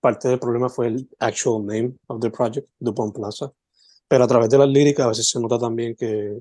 parte 0.00 0.28
del 0.28 0.38
problema 0.38 0.68
fue 0.68 0.88
el 0.88 1.08
actual 1.18 1.64
name 1.64 1.94
of 2.08 2.20
the 2.20 2.30
project, 2.30 2.68
Dupont 2.78 3.14
Plaza, 3.14 3.50
pero 4.08 4.24
a 4.24 4.28
través 4.28 4.50
de 4.50 4.58
las 4.58 4.68
líricas 4.68 5.06
a 5.06 5.08
veces 5.10 5.28
se 5.28 5.40
nota 5.40 5.58
también 5.58 5.94
que 5.94 6.38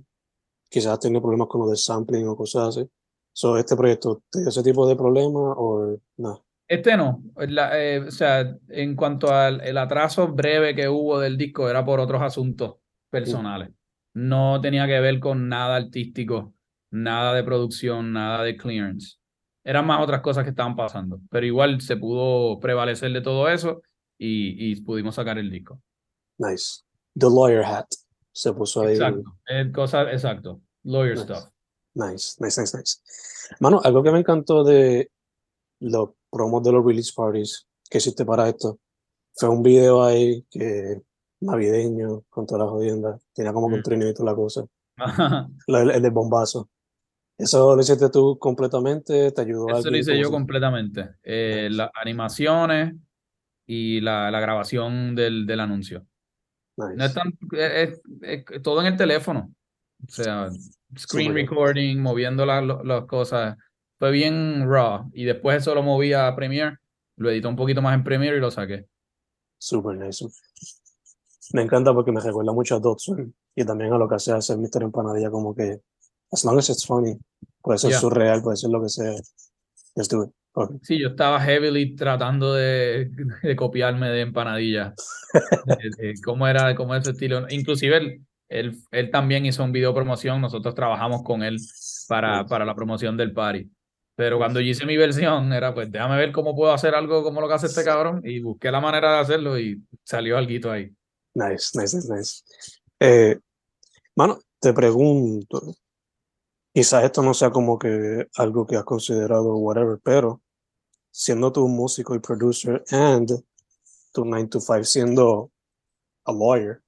quizás 0.70 0.94
has 0.94 1.00
tenido 1.00 1.22
problemas 1.22 1.48
con 1.48 1.62
lo 1.62 1.70
de 1.70 1.76
sampling 1.78 2.28
o 2.28 2.36
cosas 2.36 2.78
así. 2.78 2.90
So, 3.34 3.58
¿Este 3.58 3.76
proyecto 3.76 4.24
dio 4.34 4.50
ese 4.50 4.64
tipo 4.64 4.88
de 4.88 4.96
problema 4.96 5.54
o 5.54 5.98
no? 6.18 6.44
Este 6.68 6.98
no, 6.98 7.24
la- 7.36 7.80
eh, 7.82 8.00
o 8.00 8.12
sea, 8.12 8.58
en 8.70 8.96
cuanto 8.96 9.32
al 9.32 9.62
el 9.62 9.78
atraso 9.78 10.28
breve 10.28 10.76
que 10.76 10.90
hubo 10.90 11.20
del 11.20 11.38
disco 11.38 11.70
era 11.70 11.86
por 11.86 12.00
otros 12.00 12.22
asuntos 12.22 12.76
personales. 13.10 13.70
No 14.14 14.60
tenía 14.60 14.88
que 14.88 15.00
ver 15.00 15.20
con 15.20 15.48
nada 15.48 15.76
artístico, 15.78 16.54
nada 16.92 17.34
de 17.34 17.44
producción, 17.44 18.12
nada 18.12 18.44
de 18.44 18.58
clearance. 18.58 19.18
Eran 19.64 19.86
más 19.86 20.02
otras 20.02 20.22
cosas 20.22 20.44
que 20.44 20.50
estaban 20.50 20.76
pasando, 20.76 21.20
pero 21.30 21.46
igual 21.46 21.80
se 21.82 21.96
pudo 21.98 22.60
prevalecer 22.60 23.12
de 23.14 23.22
todo 23.22 23.48
eso 23.50 23.82
y, 24.18 24.72
y 24.72 24.82
pudimos 24.82 25.16
sacar 25.16 25.38
el 25.38 25.50
disco. 25.52 25.80
Nice. 26.40 26.82
The 27.18 27.28
lawyer 27.28 27.64
hat 27.64 27.88
se 28.32 28.54
puso 28.54 28.82
ahí. 28.82 28.94
Exacto, 28.94 29.38
eh, 29.50 29.72
cosa, 29.74 30.12
exacto, 30.12 30.62
lawyer 30.84 31.16
Nice. 31.16 31.24
stuff. 31.24 31.50
Nice, 31.96 32.36
nice, 32.40 32.62
nice, 32.62 32.78
nice. 32.78 33.00
Mano, 33.60 33.82
algo 33.84 34.04
que 34.04 34.12
me 34.12 34.20
encantó 34.20 34.64
de 34.64 35.10
los 35.80 36.10
promos 36.30 36.62
de 36.64 36.72
los 36.72 36.86
release 36.86 37.12
parties 37.16 37.66
que 37.90 37.98
hiciste 37.98 38.24
para 38.26 38.48
esto 38.50 38.80
fue 39.36 39.50
un 39.50 39.64
video 39.64 40.04
ahí 40.04 40.46
que 40.52 41.02
navideño 41.42 42.24
con 42.30 42.46
toda 42.46 42.66
la 42.66 42.70
jodienda. 42.72 43.18
Tenía 43.34 43.54
como 43.54 43.68
que 43.70 43.76
un 43.76 43.84
trineo 43.84 44.10
y 44.10 44.14
toda 44.14 44.32
la 44.32 44.36
cosa. 44.36 44.66
El, 45.68 45.92
el 45.92 46.02
del 46.02 46.12
bombazo. 46.12 46.70
¿Eso 47.38 47.76
lo 47.76 47.82
hiciste 47.82 48.10
tú 48.10 48.38
completamente? 48.40 49.32
¿Te 49.32 49.42
ayudó 49.42 49.70
Eso 49.78 49.92
lo 49.92 49.98
hice 49.98 50.12
¿Cómo 50.12 50.22
yo 50.24 50.28
se- 50.30 50.34
completamente. 50.34 51.10
Eh, 51.24 51.68
Nice. 51.70 51.78
las 51.78 51.92
animaciones 52.02 52.96
y 53.68 54.02
la, 54.02 54.32
la 54.32 54.40
grabación 54.40 55.14
del, 55.16 55.46
del 55.46 55.60
anuncio. 55.60 56.06
No 56.78 57.06
es 57.06 57.14
tan, 57.14 57.34
es, 57.52 58.00
es- 58.22 58.46
es 58.52 58.62
todo 58.62 58.82
en 58.82 58.88
el 58.88 58.98
teléfono. 58.98 59.52
O 60.08 60.12
sea, 60.12 60.48
screen 60.98 61.34
recording, 61.34 62.00
moviendo 62.02 62.46
las 62.46 62.64
las 62.86 63.06
cosas. 63.06 63.58
Fue 64.00 64.12
bien 64.12 64.64
raw. 64.70 65.10
Y 65.14 65.26
después 65.26 65.58
eso 65.58 65.74
lo 65.74 65.82
moví 65.82 66.14
a 66.14 66.36
Premiere, 66.36 66.78
lo 67.18 67.32
edité 67.32 67.48
un 67.48 67.56
poquito 67.56 67.82
más 67.82 67.96
en 67.96 68.04
Premiere 68.04 68.38
y 68.38 68.40
lo 68.40 68.52
saqué. 68.52 68.86
Super 69.58 69.98
nice. 69.98 70.24
Me 71.54 71.64
encanta 71.64 71.94
porque 71.94 72.12
me 72.12 72.22
recuerda 72.22 72.54
mucho 72.54 72.76
a 72.76 72.80
Dodson 72.80 73.34
y 73.56 73.66
también 73.66 73.92
a 73.94 73.98
lo 73.98 74.08
que 74.08 74.16
hace 74.16 74.32
hacer 74.34 74.58
Mr. 74.58 74.84
Empanadilla, 74.84 75.32
como 75.32 75.56
que 75.56 75.80
as 76.32 76.44
long 76.46 76.60
as 76.60 76.70
it's 76.70 76.86
funny, 76.86 77.18
puede 77.62 77.80
ser 77.80 77.90
Yeah. 77.92 78.00
surreal, 78.02 78.42
puede 78.44 78.58
ser 78.58 78.70
lo 78.70 78.82
que 78.84 78.90
sea. 78.90 79.14
Let's 79.96 80.10
do 80.10 80.26
it. 80.26 80.32
Okay. 80.60 80.78
Sí, 80.82 81.00
yo 81.00 81.10
estaba 81.10 81.40
heavily 81.40 81.96
tratando 81.96 82.56
de, 82.56 83.12
de 83.44 83.56
copiarme 83.56 84.10
de 84.10 84.22
empanadilla. 84.22 84.94
De- 85.66 85.90
de 86.08 86.14
cómo 86.24 86.48
era, 86.48 86.74
cómo 86.76 86.96
es 86.96 87.04
su 87.04 87.12
estilo. 87.12 87.46
Inclusive 87.50 87.98
él, 87.98 88.26
él, 88.50 88.78
él 88.92 89.12
también 89.12 89.46
hizo 89.46 89.64
un 89.64 89.72
video 89.72 89.94
promoción, 89.94 90.42
nosotros 90.42 90.74
trabajamos 90.74 91.22
con 91.24 91.44
él 91.44 91.58
para, 92.08 92.46
para 92.46 92.66
la 92.66 92.74
promoción 92.74 93.18
del 93.18 93.34
party. 93.34 93.70
Pero 94.16 94.40
cuando 94.40 94.60
yo 94.60 94.72
hice 94.72 94.88
mi 94.88 94.98
versión, 94.98 95.54
era 95.54 95.76
pues 95.76 95.92
déjame 95.92 96.18
ver 96.18 96.32
cómo 96.32 96.56
puedo 96.56 96.74
hacer 96.74 96.96
algo 96.96 97.22
como 97.24 97.40
lo 97.40 97.48
que 97.48 97.54
hace 97.54 97.68
este 97.68 97.84
cabrón. 97.84 98.22
Y 98.24 98.40
busqué 98.40 98.72
la 98.72 98.80
manera 98.80 99.14
de 99.14 99.20
hacerlo 99.20 99.60
y 99.60 99.84
salió 100.04 100.40
algo 100.40 100.72
ahí. 100.72 100.90
Nice, 101.36 101.80
nice, 101.80 101.98
nice, 101.98 102.12
nice. 102.12 102.44
Eh, 103.00 103.38
mano, 104.16 104.40
te 104.60 104.74
pregunto, 104.74 105.62
quizás 106.74 107.04
esto 107.04 107.22
no 107.22 107.36
sea 107.36 107.52
como 107.52 107.78
que 107.78 108.26
algo 108.38 108.66
que 108.66 108.76
has 108.78 108.86
considerado 108.86 109.56
whatever, 109.58 110.00
pero 110.04 110.42
siendo 111.18 111.52
tú 111.52 111.68
músico 111.68 112.14
y 112.14 112.20
producer 112.20 112.84
and 112.92 113.44
tu 114.14 114.24
9 114.24 114.50
to 114.50 114.60
5 114.60 114.84
siendo 114.84 115.50
a 116.26 116.32
lawyer, 116.32 116.84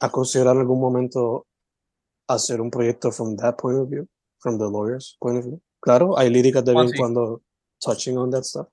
¿has 0.00 0.10
considerado 0.10 0.56
en 0.56 0.62
algún 0.62 0.80
momento 0.80 1.46
hacer 2.26 2.62
un 2.62 2.70
proyecto 2.70 3.12
from 3.12 3.36
that 3.36 3.56
point 3.56 3.78
of 3.78 3.90
view, 3.90 4.08
from 4.38 4.56
the 4.56 4.64
lawyer's 4.64 5.14
point 5.20 5.38
of 5.38 5.44
view? 5.44 5.60
Claro, 5.78 6.18
hay 6.18 6.30
líricas 6.30 6.64
de 6.64 6.72
¿Cómo 6.72 6.84
vez 6.86 6.94
en 6.94 6.98
cuando 6.98 7.42
touching 7.80 8.16
on 8.16 8.30
that 8.30 8.44
stuff. 8.44 8.66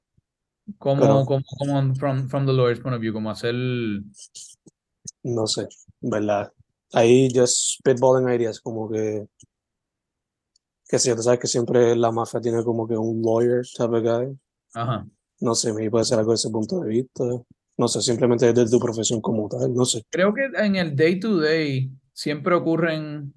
Como, 0.79 1.01
Pero- 1.01 1.25
como, 1.25 1.43
como 1.59 1.95
from, 1.95 2.29
from 2.29 2.45
the 2.45 2.53
lawyer's 2.53 2.79
point 2.79 2.95
of 2.95 3.01
view, 3.01 3.11
como 3.11 3.29
hacer 3.29 3.53
No 5.23 5.47
sé, 5.47 5.67
¿verdad? 5.99 6.53
Ahí 6.93 7.27
just 7.29 7.79
spitballing 7.79 8.29
ideas, 8.29 8.61
como 8.61 8.89
que, 8.89 9.27
que 10.87 10.97
si 10.97 11.13
tú 11.13 11.21
sabes 11.21 11.39
que 11.41 11.47
siempre 11.47 11.93
la 11.97 12.11
mafia 12.11 12.39
tiene 12.39 12.63
como 12.63 12.87
que 12.87 12.95
un 12.95 13.21
lawyer 13.21 13.65
type 13.75 13.97
of 13.97 14.01
guy. 14.01 14.39
Ajá. 14.75 15.07
No 15.39 15.55
sé, 15.55 15.73
me 15.73 15.89
puede 15.89 16.05
ser 16.05 16.19
algo 16.19 16.31
desde 16.31 16.47
ese 16.47 16.53
punto 16.53 16.81
de 16.81 16.89
vista. 16.89 17.23
No 17.77 17.87
sé, 17.87 18.01
simplemente 18.01 18.53
desde 18.53 18.69
tu 18.69 18.79
profesión 18.79 19.21
como 19.21 19.49
tal, 19.49 19.73
no 19.73 19.85
sé. 19.85 20.03
Creo 20.09 20.33
que 20.33 20.45
en 20.57 20.75
el 20.75 20.95
day 20.95 21.19
to 21.19 21.39
day 21.39 21.91
siempre 22.13 22.55
ocurren 22.55 23.33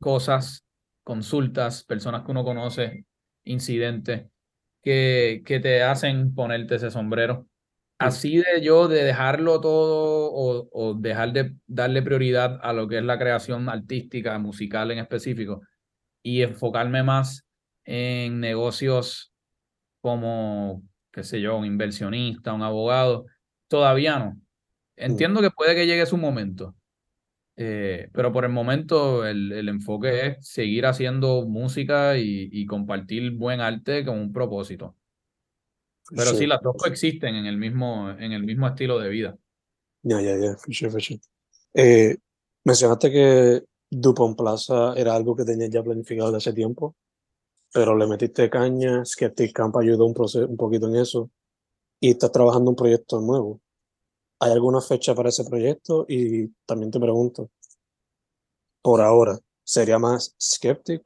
cosas, 0.00 0.64
consultas, 1.04 1.84
personas 1.84 2.24
que 2.24 2.32
uno 2.32 2.44
conoce, 2.44 3.04
incidentes 3.44 4.26
que, 4.82 5.42
que 5.44 5.60
te 5.60 5.82
hacen 5.82 6.34
ponerte 6.34 6.76
ese 6.76 6.90
sombrero. 6.90 7.46
Así 7.98 8.38
de 8.38 8.62
yo 8.62 8.88
de 8.88 9.04
dejarlo 9.04 9.60
todo 9.60 10.32
o, 10.32 10.68
o 10.72 10.94
dejar 10.94 11.34
de 11.34 11.54
darle 11.66 12.00
prioridad 12.00 12.58
a 12.62 12.72
lo 12.72 12.88
que 12.88 12.96
es 12.96 13.04
la 13.04 13.18
creación 13.18 13.68
artística, 13.68 14.38
musical 14.38 14.90
en 14.90 14.98
específico, 15.00 15.60
y 16.22 16.40
enfocarme 16.40 17.02
más 17.02 17.46
en 17.84 18.40
negocios 18.40 19.29
como, 20.00 20.82
qué 21.12 21.24
sé 21.24 21.40
yo, 21.40 21.56
un 21.58 21.66
inversionista, 21.66 22.52
un 22.52 22.62
abogado, 22.62 23.26
todavía 23.68 24.18
no. 24.18 24.40
Entiendo 24.96 25.40
que 25.40 25.50
puede 25.50 25.74
que 25.74 25.86
llegue 25.86 26.04
su 26.06 26.16
momento, 26.16 26.74
eh, 27.56 28.08
pero 28.12 28.32
por 28.32 28.44
el 28.44 28.52
momento 28.52 29.26
el, 29.26 29.52
el 29.52 29.68
enfoque 29.68 30.26
es 30.26 30.48
seguir 30.48 30.86
haciendo 30.86 31.46
música 31.46 32.18
y, 32.18 32.48
y 32.52 32.66
compartir 32.66 33.30
buen 33.32 33.60
arte 33.60 34.04
con 34.04 34.18
un 34.18 34.32
propósito. 34.32 34.96
Pero 36.10 36.30
sí, 36.30 36.36
Sure. 36.38 36.46
las 36.48 36.62
dos 36.62 36.76
coexisten 36.76 37.34
en 37.36 37.46
el 37.46 37.56
mismo, 37.56 38.10
en 38.10 38.32
el 38.32 38.42
mismo 38.42 38.66
estilo 38.66 38.98
de 38.98 39.08
vida. 39.08 39.36
Ya, 40.02 40.20
ya, 40.20 40.36
ya, 40.36 40.56
for 40.56 40.74
sure. 40.74 41.20
Eh, 41.74 42.16
mencionaste 42.64 43.10
que 43.10 43.62
Dupont 43.90 44.36
Plaza 44.36 44.94
era 44.96 45.14
algo 45.14 45.36
que 45.36 45.44
tenías 45.44 45.70
ya 45.70 45.82
planificado 45.82 46.30
de 46.32 46.38
hace 46.38 46.52
tiempo, 46.52 46.96
pero 47.72 47.96
le 47.96 48.06
metiste 48.06 48.50
caña, 48.50 49.04
Skeptic 49.04 49.52
Camp 49.52 49.76
ayudó 49.76 50.06
un, 50.06 50.14
proce- 50.14 50.46
un 50.48 50.56
poquito 50.56 50.88
en 50.88 50.96
eso, 50.96 51.30
y 52.00 52.10
estás 52.10 52.32
trabajando 52.32 52.70
un 52.70 52.76
proyecto 52.76 53.20
nuevo. 53.20 53.60
¿Hay 54.40 54.52
alguna 54.52 54.80
fecha 54.80 55.14
para 55.14 55.30
ese 55.30 55.44
proyecto? 55.44 56.06
Y 56.08 56.48
también 56.66 56.90
te 56.90 57.00
pregunto, 57.00 57.50
por 58.82 59.00
ahora, 59.00 59.38
¿sería 59.64 59.98
más 59.98 60.34
Skeptic, 60.40 61.02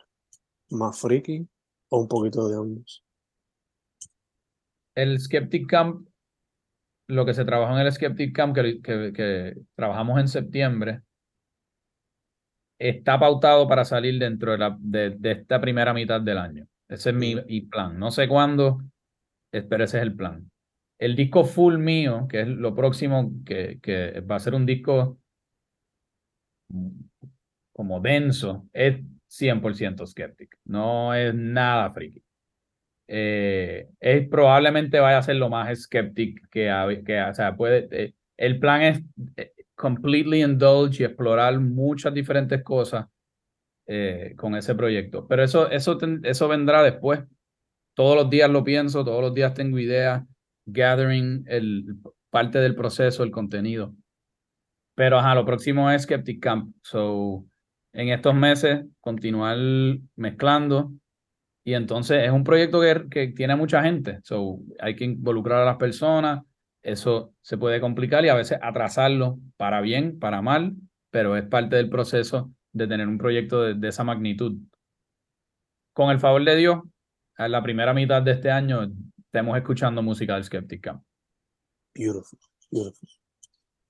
más 0.71 0.99
Freaky 1.01 1.49
o 1.91 2.01
un 2.01 2.09
poquito 2.09 2.49
de 2.49 2.57
ambos? 2.57 3.05
El 4.97 5.21
Skeptic 5.21 5.69
Camp, 5.69 6.09
lo 7.09 7.25
que 7.27 7.35
se 7.35 7.45
trabajó 7.45 7.75
en 7.75 7.87
el 7.87 7.93
Skeptic 7.93 8.35
Camp, 8.35 8.55
que, 8.55 8.81
que 9.13 9.55
trabajamos 9.75 10.21
en 10.21 10.29
septiembre, 10.29 11.03
está 12.79 13.19
pautado 13.19 13.69
para 13.69 13.85
salir 13.85 14.19
dentro 14.19 14.53
de, 14.53 14.59
la, 14.59 14.77
de, 14.81 15.11
de 15.11 15.33
esta 15.33 15.61
primera 15.61 15.95
mitad 15.95 16.21
del 16.21 16.39
año. 16.39 16.67
Ese 16.89 17.11
es 17.11 17.17
mi, 17.17 17.35
mi 17.35 17.63
plan. 17.63 17.99
No 17.99 18.11
sé 18.11 18.29
cuándo, 18.29 18.81
pero 19.51 19.85
ese 19.85 19.99
es 19.99 20.03
el 20.03 20.15
plan. 20.15 20.51
El 20.99 21.17
disco 21.17 21.45
full 21.45 21.79
mío, 21.79 22.27
que 22.29 22.43
es 22.43 22.49
lo 22.49 22.75
próximo, 22.75 23.33
que, 23.45 23.79
que 23.83 24.21
va 24.21 24.37
a 24.37 24.41
ser 24.41 24.55
un 24.55 24.67
disco 24.67 25.19
como 27.73 28.01
denso, 28.01 28.69
es 28.73 29.01
100% 29.29 30.07
Skeptic. 30.07 30.59
No 30.65 31.15
es 31.15 31.35
nada 31.35 31.93
friki. 31.93 32.23
Eh, 33.07 33.89
es, 34.01 34.29
probablemente 34.29 34.99
vaya 34.99 35.19
a 35.19 35.23
ser 35.23 35.37
lo 35.37 35.51
más 35.51 35.79
skeptic 35.79 36.49
que, 36.49 37.03
que 37.05 37.21
o 37.23 37.35
sea, 37.35 37.55
puede, 37.55 37.87
eh, 37.91 38.15
el 38.39 38.59
plan 38.59 38.83
es 38.83 39.03
eh, 39.37 39.53
completely 39.75 40.43
indulge 40.43 41.03
y 41.03 41.07
explorar 41.07 41.59
muchas 41.61 42.15
diferentes 42.15 42.63
cosas 42.63 43.07
eh, 43.87 44.35
con 44.37 44.55
ese 44.55 44.75
proyecto. 44.75 45.27
Pero 45.27 45.45
eso, 45.45 45.71
eso, 45.71 45.99
eso 46.23 46.49
vendrá 46.49 46.83
después. 46.83 47.21
Todos 47.95 48.17
los 48.17 48.31
días 48.31 48.51
lo 48.51 48.65
pienso, 48.65 49.05
todos 49.05 49.23
los 49.23 49.35
días 49.35 49.55
tengo 49.55 49.79
ideas, 49.79 50.23
gathering 50.67 51.45
el, 51.47 51.97
parte 52.31 52.59
del 52.59 52.75
proceso, 52.75 53.23
el 53.23 53.31
contenido. 53.31 53.95
Pero 54.95 55.19
ajá, 55.19 55.35
lo 55.35 55.45
próximo 55.45 55.91
es 55.91 56.03
Skeptic 56.03 56.43
Camp. 56.43 56.75
So, 56.83 57.45
en 57.93 58.09
estos 58.09 58.35
meses, 58.35 58.85
continuar 59.01 59.57
mezclando. 60.17 60.93
Y 61.65 61.75
entonces 61.75 62.25
es 62.25 62.31
un 62.31 62.45
proyecto 62.45 62.81
que, 62.81 63.09
que 63.09 63.29
tiene 63.29 63.55
mucha 63.57 63.83
gente. 63.83 64.19
So, 64.23 64.59
hay 64.81 64.97
que 64.97 65.05
involucrar 65.05 65.63
a 65.63 65.65
las 65.65 65.77
personas. 65.77 66.43
Eso 66.85 67.35
se 67.41 67.59
puede 67.59 67.81
complicar 67.81 68.25
y 68.25 68.29
a 68.29 68.35
veces 68.35 68.59
atrasarlo 68.63 69.39
para 69.57 69.81
bien, 69.81 70.19
para 70.21 70.43
mal, 70.43 70.77
pero 71.11 71.37
es 71.37 71.45
parte 71.45 71.77
del 71.77 71.89
proceso 71.91 72.53
de 72.73 72.87
tener 72.87 73.09
un 73.09 73.19
proyecto 73.19 73.63
de, 73.63 73.75
de 73.75 73.89
esa 73.89 74.05
magnitud. 74.05 74.57
Con 75.93 76.11
el 76.11 76.21
favor 76.21 76.45
de 76.45 76.57
Dios, 76.57 76.81
en 77.39 77.51
la 77.53 77.63
primera 77.63 77.95
mitad 77.95 78.23
de 78.23 78.33
este 78.33 78.51
año 78.51 78.83
estemos 79.19 79.57
escuchando 79.57 80.03
música 80.03 80.35
del 80.35 80.45
Skeptic 80.45 80.83
Camp. 80.83 81.03
Beautiful, 81.95 82.39
beautiful. 82.71 83.09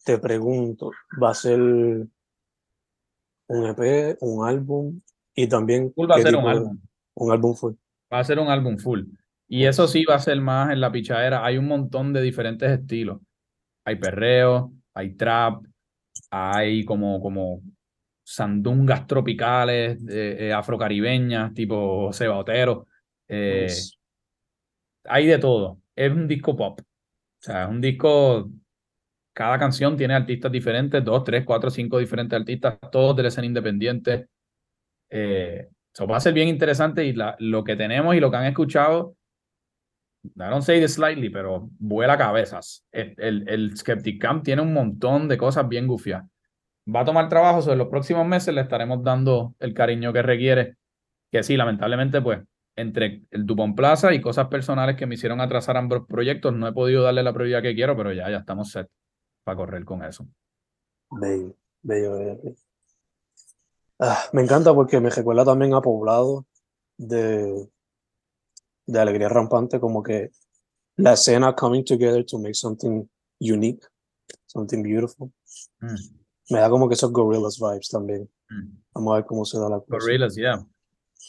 Te 0.05 0.19
pregunto, 0.19 0.91
¿va 1.23 1.31
a 1.31 1.35
ser 1.35 1.59
un 1.61 2.11
EP, 3.49 4.17
un 4.21 4.47
álbum 4.47 5.01
y 5.35 5.49
también 5.49 5.93
Full 5.95 6.11
va 6.11 6.17
a 6.17 6.21
ser 6.23 6.37
un 6.37 6.45
de- 6.45 6.51
álbum. 6.51 6.81
un 7.15 7.33
álbum 7.33 7.55
full? 7.55 7.73
Va 8.13 8.19
a 8.21 8.25
ser 8.25 8.39
un 8.39 8.49
álbum 8.49 8.77
full. 8.79 9.03
Y 9.55 9.67
eso 9.67 9.87
sí 9.87 10.05
va 10.05 10.17
a 10.17 10.19
ser 10.19 10.41
más 10.41 10.73
en 10.73 10.81
la 10.81 10.91
pichadera. 10.91 11.45
Hay 11.47 11.59
un 11.59 11.69
montón 11.69 12.13
de 12.13 12.21
diferentes 12.21 12.69
estilos. 12.69 13.21
Hay 13.85 13.95
perreo, 13.95 14.73
hay 14.93 15.15
trap, 15.15 15.63
hay 16.29 16.85
como, 16.85 17.21
como 17.21 17.63
sandungas 18.25 19.07
tropicales, 19.07 20.03
eh, 20.09 20.49
eh, 20.49 20.53
afrocaribeñas, 20.53 21.55
tipo 21.55 22.13
Seba 22.13 22.37
Otero. 22.37 22.89
Eh, 23.29 23.67
Nice. 23.69 23.93
hay 25.05 25.27
de 25.29 25.39
todo. 25.39 25.79
Es 25.95 26.11
un 26.11 26.27
disco 26.27 26.57
pop. 26.57 26.81
O 26.81 26.85
sea, 27.39 27.63
es 27.63 27.71
un 27.71 27.81
disco. 27.81 28.51
Cada 29.33 29.57
canción 29.57 29.97
tiene 29.97 30.15
artistas 30.15 30.51
diferentes, 30.51 31.05
dos, 31.05 31.23
tres, 31.23 31.45
cuatro, 31.45 31.71
cinco 31.71 31.99
diferentes 31.99 32.37
artistas, 32.37 32.77
todos 32.91 33.15
de 33.15 33.29
escena 33.29 33.47
independiente. 33.47 34.27
Eh, 35.11 35.69
eso 35.93 36.09
va 36.09 36.17
a 36.17 36.21
ser 36.21 36.35
bien 36.35 36.49
interesante 36.49 37.05
y 37.05 37.13
la, 37.13 37.37
lo 37.39 37.63
que 37.63 37.77
tenemos 37.77 38.17
y 38.17 38.21
lo 38.21 38.33
que 38.33 38.37
han 38.37 38.47
escuchado, 38.47 39.15
I 40.25 40.51
don't 40.51 40.63
say 40.63 40.81
this 40.81 40.95
slightly, 40.95 41.29
pero 41.29 41.69
vuela 41.79 42.17
cabezas. 42.17 42.87
El, 42.91 43.47
el, 43.49 43.77
Skeptic 43.77 44.21
Camp 44.21 44.43
tiene 44.43 44.63
un 44.63 44.73
montón 44.73 45.29
de 45.29 45.37
cosas 45.37 45.69
bien 45.69 45.87
gufias. 45.87 46.25
Va 46.93 47.01
a 47.01 47.05
tomar 47.05 47.29
trabajo, 47.29 47.63
sobre 47.63 47.77
los 47.77 47.89
próximos 47.89 48.27
meses 48.27 48.55
le 48.55 48.63
estaremos 48.63 49.03
dando 49.03 49.55
el 49.59 49.75
cariño 49.75 50.13
que 50.13 50.23
requiere. 50.23 50.77
Que 51.31 51.43
sí, 51.43 51.57
lamentablemente, 51.57 52.23
pues, 52.23 52.41
entre 52.77 53.23
el 53.31 53.47
Dupont 53.47 53.77
Plaza 53.77 54.13
y 54.15 54.21
cosas 54.21 54.49
personales 54.49 54.97
que 54.97 55.07
me 55.07 55.15
hicieron 55.15 55.41
atrasar 55.41 55.77
ambos 55.77 56.07
proyectos, 56.09 56.55
no 56.55 56.67
he 56.67 56.73
podido 56.73 57.03
darle 57.03 57.23
la 57.23 57.33
prioridad 57.33 57.63
que 57.63 57.75
quiero, 57.75 57.97
pero 57.97 58.13
ya, 58.13 58.31
ya 58.31 58.39
estamos 58.39 58.71
set 58.71 58.89
para 59.45 59.57
correr 59.57 59.85
con 59.85 60.03
eso. 60.03 60.27
Bello, 61.11 61.55
bello, 61.83 62.17
bello. 62.17 62.41
Ah, 64.01 64.25
me 64.33 64.43
encanta 64.43 64.75
porque 64.75 65.01
me 65.01 65.11
recuerda 65.11 65.45
también 65.45 65.75
a 65.75 65.81
Poblado 65.81 66.47
de, 66.97 67.69
de 68.87 69.01
Alegría 69.01 69.29
Rampante, 69.29 69.81
como 69.81 70.03
que 70.03 70.31
la 70.97 71.15
escena 71.15 71.55
coming 71.55 71.85
together 71.85 72.25
to 72.25 72.39
make 72.39 72.55
something 72.55 73.07
unique, 73.41 73.85
something 74.47 74.83
beautiful. 74.83 75.33
Mm, 75.81 75.95
Me 76.51 76.61
da 76.61 76.69
como 76.69 76.89
que 76.89 76.95
esos 76.95 77.11
Gorillaz 77.11 77.59
vibes 77.59 77.89
también. 77.89 78.29
mm. 78.51 78.83
Vamos 78.95 79.13
a 79.13 79.17
ver 79.17 79.27
cómo 79.27 79.45
se 79.45 79.59
da 79.59 79.69
la 79.69 79.81
cosa. 79.81 79.99
Gorillaz, 79.99 80.35
yeah. 80.37 80.65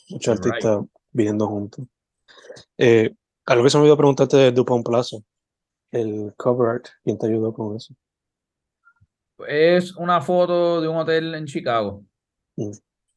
Muchos 0.10 0.26
you're 0.26 0.36
right. 0.36 0.46
artistas 0.66 0.86
viniendo 1.12 1.48
juntos. 1.48 1.86
Eh, 2.78 3.16
algo 3.46 3.64
que 3.64 3.70
se 3.70 3.78
me 3.78 3.84
olvidó 3.84 3.98
preguntarte 3.98 4.38
de 4.38 4.52
Dupont 4.52 4.86
Plaza, 4.86 5.18
el 5.92 6.34
cover 6.36 6.70
art, 6.70 6.88
¿quién 7.04 7.18
te 7.18 7.28
ayudó 7.28 7.54
con 7.54 7.76
eso? 7.76 7.94
Es 9.48 9.96
una 9.96 10.22
foto 10.22 10.82
de 10.82 10.88
un 10.88 10.98
hotel 10.98 11.36
en 11.36 11.46
Chicago. 11.46 12.04
Mm. 12.56 12.72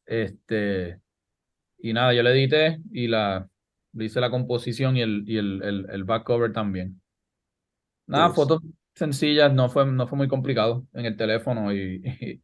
Este, 0.07 1.01
y 1.79 1.93
nada, 1.93 2.13
yo 2.15 2.23
le 2.23 2.31
edité 2.33 2.81
y 2.93 3.07
la 3.07 3.49
le 3.93 4.05
hice 4.07 4.21
la 4.21 4.31
composición 4.31 4.97
y 4.97 5.03
el, 5.03 5.25
y 5.27 5.39
el, 5.39 5.63
el, 5.63 5.87
el 5.91 6.05
back 6.05 6.25
cover 6.25 6.53
también. 6.53 7.01
Nada, 8.07 8.31
Nice. 8.31 8.35
fotos 8.35 8.61
sencillas, 8.95 9.53
no 9.53 9.69
fue, 9.69 9.87
no 9.87 10.07
fue 10.09 10.17
muy 10.19 10.29
complicado 10.29 10.87
en 10.95 11.05
el 11.07 11.17
teléfono 11.17 11.73
y, 11.73 12.03
y 12.05 12.43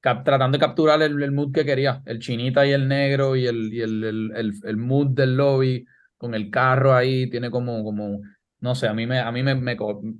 cap- 0.00 0.24
tratando 0.24 0.58
de 0.58 0.60
capturar 0.60 1.02
el, 1.02 1.22
el 1.22 1.32
mood 1.32 1.52
que 1.52 1.64
quería, 1.64 2.02
el 2.06 2.20
chinita 2.20 2.66
y 2.66 2.72
el 2.72 2.88
negro 2.88 3.36
y 3.36 3.46
el, 3.46 3.72
y 3.74 3.80
el, 3.82 4.04
el, 4.04 4.32
el, 4.36 4.52
el 4.64 4.76
mood 4.76 5.08
del 5.08 5.36
lobby 5.36 5.86
con 6.18 6.34
el 6.34 6.50
carro 6.50 6.94
ahí, 6.94 7.30
tiene 7.30 7.50
como, 7.50 7.84
como 7.84 8.20
no 8.60 8.74
sé, 8.74 8.88
a 8.88 8.94
mí 8.94 9.06
me, 9.06 9.20
a 9.20 9.32
mí 9.32 9.42
me, 9.42 9.54
me, 9.54 9.76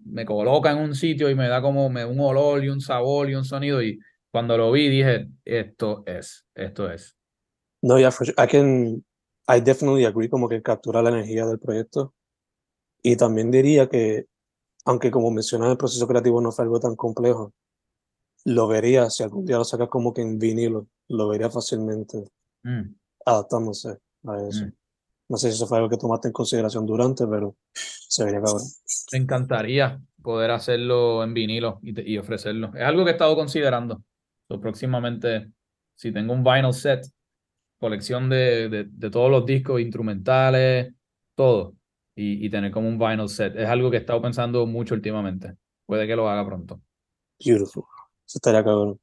me 0.07 0.27
coloca 0.27 0.73
en 0.73 0.79
un 0.79 0.95
sitio 0.95 1.31
y 1.31 1.35
me 1.35 1.49
da 1.49 1.63
como 1.63 1.91
me, 1.91 2.05
un 2.05 2.21
olor 2.21 2.65
y 2.65 2.69
un 2.71 2.81
sabor 2.81 3.31
y 3.31 3.35
un 3.37 3.45
sonido 3.45 3.83
y 3.83 3.99
cuando 4.31 4.59
lo 4.59 4.73
vi 4.73 4.89
dije, 4.89 5.29
esto 5.45 6.05
es, 6.07 6.47
esto 6.55 6.91
es. 6.93 7.17
No, 7.83 7.97
yeah, 7.99 8.11
for 8.11 8.25
sure. 8.27 8.35
I 8.39 8.47
can, 8.47 9.05
I 9.49 9.61
definitely 9.61 10.05
agree 10.05 10.29
como 10.29 10.49
que 10.49 10.63
captura 10.63 11.03
la 11.03 11.11
energía 11.11 11.47
del 11.47 11.59
proyecto. 11.59 12.15
Y 13.03 13.17
también 13.17 13.51
diría 13.51 13.89
que, 13.89 14.27
aunque 14.85 15.11
como 15.11 15.31
mencionas, 15.31 15.71
el 15.71 15.77
proceso 15.77 16.07
creativo 16.09 16.41
no 16.41 16.53
fue 16.53 16.65
algo 16.65 16.81
tan 16.81 16.97
complejo, 16.97 17.53
lo 18.45 18.67
vería, 18.69 19.11
si 19.11 19.23
algún 19.23 19.45
día 19.45 19.59
lo 19.59 19.65
sacas 19.65 19.89
como 19.89 20.13
que 20.13 20.23
en 20.23 20.39
vinilo, 20.39 20.87
lo 21.09 21.29
vería 21.29 21.51
fácilmente 21.51 22.29
Mm, 22.65 22.95
adaptándose 23.25 23.99
a 24.25 24.43
eso. 24.49 24.65
mm. 24.65 24.73
No 25.29 25.37
sé 25.37 25.49
si 25.51 25.55
eso 25.57 25.67
fue 25.69 25.79
algo 25.79 25.89
que 25.91 25.97
tomaste 25.97 26.29
en 26.29 26.33
consideración 26.33 26.85
durante, 26.87 27.27
pero 27.27 27.57
se 27.73 28.25
vería 28.25 28.41
cabrón. 28.41 28.63
Me 29.13 29.19
encantaría 29.19 30.01
poder 30.23 30.51
hacerlo 30.51 31.23
en 31.23 31.35
vinilo 31.35 31.79
y, 31.83 31.93
te- 31.95 32.09
y 32.09 32.19
ofrecerlo. 32.19 32.73
Es 32.75 32.83
algo 32.83 33.05
que 33.05 33.11
he 33.11 33.13
estado 33.13 33.37
considerando. 33.37 34.03
So, 34.49 34.61
próximamente, 34.61 35.51
si 35.95 36.13
tengo 36.13 36.33
un 36.33 36.43
vinyl 36.45 36.73
set, 36.73 37.07
colección 37.79 38.29
de, 38.29 38.69
de, 38.89 39.11
todos 39.11 39.31
los 39.31 39.47
discos, 39.47 39.81
instrumentales, 39.81 40.95
todo, 41.35 41.75
y, 42.15 42.45
y 42.45 42.51
tener 42.51 42.71
como 42.71 42.89
un 42.89 42.99
vinyl 42.99 43.29
set. 43.29 43.57
Es 43.57 43.69
algo 43.69 43.91
que 43.91 43.99
he 43.99 44.01
estado 44.01 44.23
pensando 44.23 44.67
mucho 44.67 44.95
últimamente. 44.95 45.57
Puede 45.87 46.07
que 46.07 46.17
lo 46.17 46.29
haga 46.29 46.47
pronto. 46.47 46.81
Beautiful. 47.45 47.85
Eso 48.27 48.39
estaría 48.39 48.65
cabrón. 48.65 49.01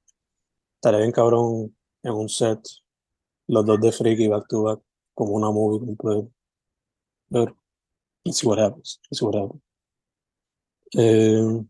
Estaría 0.75 0.99
bien 0.99 1.12
cabrón 1.12 1.75
en 2.03 2.12
un 2.13 2.29
set, 2.29 2.59
los 3.47 3.65
dos 3.65 3.79
de 3.79 3.91
Freaky 3.91 4.27
back 4.27 4.47
to 4.49 4.63
back, 4.63 4.79
como 5.13 5.33
una 5.33 5.51
movie 5.51 5.79
completa. 5.86 6.27
Pero, 7.29 7.57
see 8.25 8.47
what 8.47 8.59
happens. 8.59 8.99
See 9.12 9.25
what 9.25 9.36
happens. 9.36 9.62
Eh. 10.95 11.65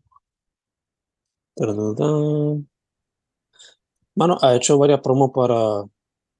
Mano, 4.16 4.38
ha 4.42 4.54
hecho 4.56 4.78
varias 4.78 5.00
promos 5.00 5.30
para 5.32 5.84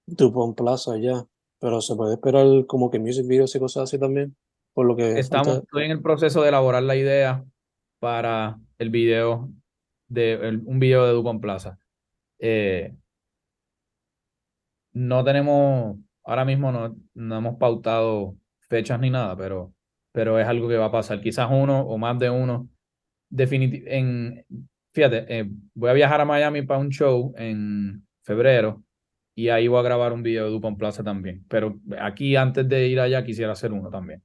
Dupont 0.07 0.57
Plaza 0.57 0.97
ya, 0.99 1.25
pero 1.61 1.81
se 1.81 1.95
puede 1.97 2.15
esperar 2.15 2.47
como 2.67 2.91
que 2.91 2.99
music 2.99 3.27
videos 3.27 3.55
y 3.55 3.59
cosas 3.59 3.85
así 3.85 3.99
también, 3.99 4.37
por 4.73 4.87
lo 4.87 4.97
que 4.97 5.19
Estamos, 5.19 5.47
falta- 5.49 5.63
estoy 5.65 5.85
en 5.85 5.91
el 5.93 6.03
proceso 6.03 6.43
de 6.43 6.49
elaborar 6.49 6.83
la 6.83 6.97
idea 6.97 7.45
para 8.01 8.59
el 8.79 8.91
video 8.91 9.51
de 10.09 10.33
el- 10.35 10.63
un 10.67 10.79
video 10.79 11.07
de 11.07 11.13
Dupont 11.13 11.41
Plaza. 11.41 11.79
Eh, 12.39 12.95
no 14.93 15.25
tenemos, 15.25 15.97
ahora 16.25 16.45
mismo 16.45 16.71
no, 16.71 16.97
no 17.15 17.37
hemos 17.39 17.57
pautado 17.57 18.37
fechas 18.69 19.01
ni 19.01 19.11
nada, 19.11 19.37
pero, 19.37 19.73
pero 20.13 20.39
es 20.39 20.47
algo 20.47 20.69
que 20.69 20.77
va 20.77 20.87
a 20.87 20.93
pasar. 20.93 21.21
Quizás 21.21 21.49
uno 21.51 21.81
o 21.81 21.99
más 21.99 22.19
de 22.19 22.31
uno. 22.31 22.69
Definiti- 23.31 23.83
en, 23.87 24.45
fíjate, 24.93 25.25
eh, 25.29 25.51
voy 25.75 25.91
a 25.91 25.95
viajar 25.95 26.21
a 26.21 26.25
Miami 26.25 26.63
para 26.63 26.79
un 26.81 26.91
show 26.91 27.33
en 27.37 28.07
febrero 28.23 28.83
y 29.35 29.49
ahí 29.49 29.69
voy 29.69 29.81
a 29.81 29.83
grabar 29.83 30.13
un 30.13 30.23
video 30.23 30.45
de 30.47 30.51
Dupont 30.51 30.79
Plaza 30.79 31.03
también. 31.03 31.45
Pero 31.49 31.79
aquí, 32.01 32.37
antes 32.37 32.69
de 32.69 32.89
ir 32.89 33.01
allá, 33.01 33.25
quisiera 33.25 33.53
hacer 33.53 33.73
uno 33.73 33.91
también. 33.91 34.23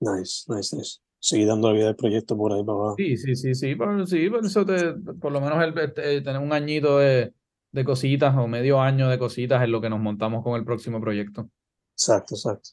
Nice, 0.00 0.44
nice, 0.48 0.76
nice. 0.76 0.98
Seguir 1.18 1.46
dando 1.46 1.68
la 1.68 1.74
vida 1.74 1.86
del 1.86 1.96
proyecto 1.96 2.36
por 2.36 2.52
ahí 2.52 2.64
para 2.64 2.78
abajo. 2.78 2.94
Sí, 2.98 3.16
sí, 3.16 3.36
sí, 3.36 3.54
sí, 3.54 3.74
por, 3.74 4.06
sí, 4.06 4.28
por 4.28 4.44
eso 4.44 4.66
te, 4.66 4.92
por 5.20 5.30
lo 5.30 5.40
menos 5.40 5.62
el, 5.62 5.78
este, 5.78 6.20
tener 6.20 6.40
un 6.40 6.52
añito 6.52 6.98
de, 6.98 7.32
de 7.70 7.84
cositas 7.84 8.36
o 8.36 8.46
medio 8.48 8.80
año 8.80 9.08
de 9.08 9.18
cositas 9.18 9.62
es 9.62 9.68
lo 9.68 9.80
que 9.80 9.88
nos 9.88 10.00
montamos 10.00 10.42
con 10.42 10.56
el 10.56 10.64
próximo 10.64 11.00
proyecto. 11.00 11.48
Exacto, 11.94 12.34
exacto. 12.34 12.70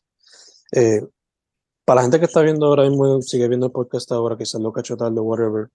Eh, 0.72 1.02
para 1.86 1.98
la 1.98 2.02
gente 2.04 2.20
que 2.20 2.26
está 2.26 2.42
viendo 2.42 2.66
ahora 2.66 2.90
mismo, 2.90 3.22
sigue 3.22 3.48
viendo 3.48 3.68
el 3.68 3.72
podcast 3.72 4.12
ahora, 4.12 4.36
que 4.36 4.46
salió 4.46 4.72
cacho 4.72 4.98
tarde, 4.98 5.20
whatever, 5.20 5.70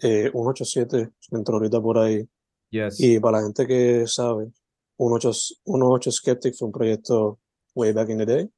eh, 0.00 0.30
187 0.32 1.10
entró 1.32 1.56
ahorita 1.56 1.80
por 1.80 1.98
ahí. 1.98 2.26
Yes. 2.70 3.00
Y 3.00 3.20
para 3.20 3.38
la 3.38 3.44
gente 3.44 3.66
que 3.66 4.06
sabe, 4.06 4.50
18, 5.10 5.30
18 5.64 6.10
Skeptic 6.12 6.54
fue 6.56 6.66
un 6.66 6.72
proyecto 6.72 7.38
way 7.74 7.92
back 7.92 8.08
in 8.10 8.18
the 8.18 8.26
day. 8.26 8.50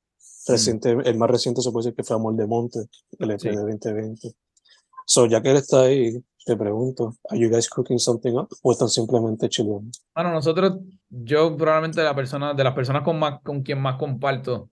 Reciente, 0.46 0.90
el 1.04 1.16
más 1.16 1.30
reciente 1.30 1.62
se 1.62 1.70
puede 1.70 1.84
decir 1.86 1.96
que 1.96 2.04
fue 2.04 2.16
Amor 2.16 2.34
de 2.36 2.46
Monte, 2.46 2.80
el 3.18 3.30
EP 3.30 3.40
Sí. 3.40 3.48
de 3.48 3.56
2020. 3.56 4.34
So, 5.06 5.26
ya 5.26 5.40
que 5.42 5.50
él 5.50 5.56
está 5.56 5.82
ahí, 5.82 6.22
te 6.44 6.56
pregunto, 6.56 7.14
¿Are 7.30 7.38
you 7.40 7.48
guys 7.48 7.68
cooking 7.70 7.98
something 7.98 8.32
up? 8.32 8.48
¿O 8.62 8.72
están 8.72 8.88
simplemente 8.88 9.48
chillando? 9.48 9.90
Bueno, 10.14 10.32
nosotros, 10.32 10.78
yo 11.08 11.56
probablemente 11.56 12.02
la 12.02 12.14
persona, 12.14 12.52
de 12.52 12.62
las 12.64 12.74
personas 12.74 13.02
con 13.02 13.18
más, 13.18 13.40
con 13.42 13.62
quien 13.62 13.80
más 13.80 13.96
comparto 13.96 14.70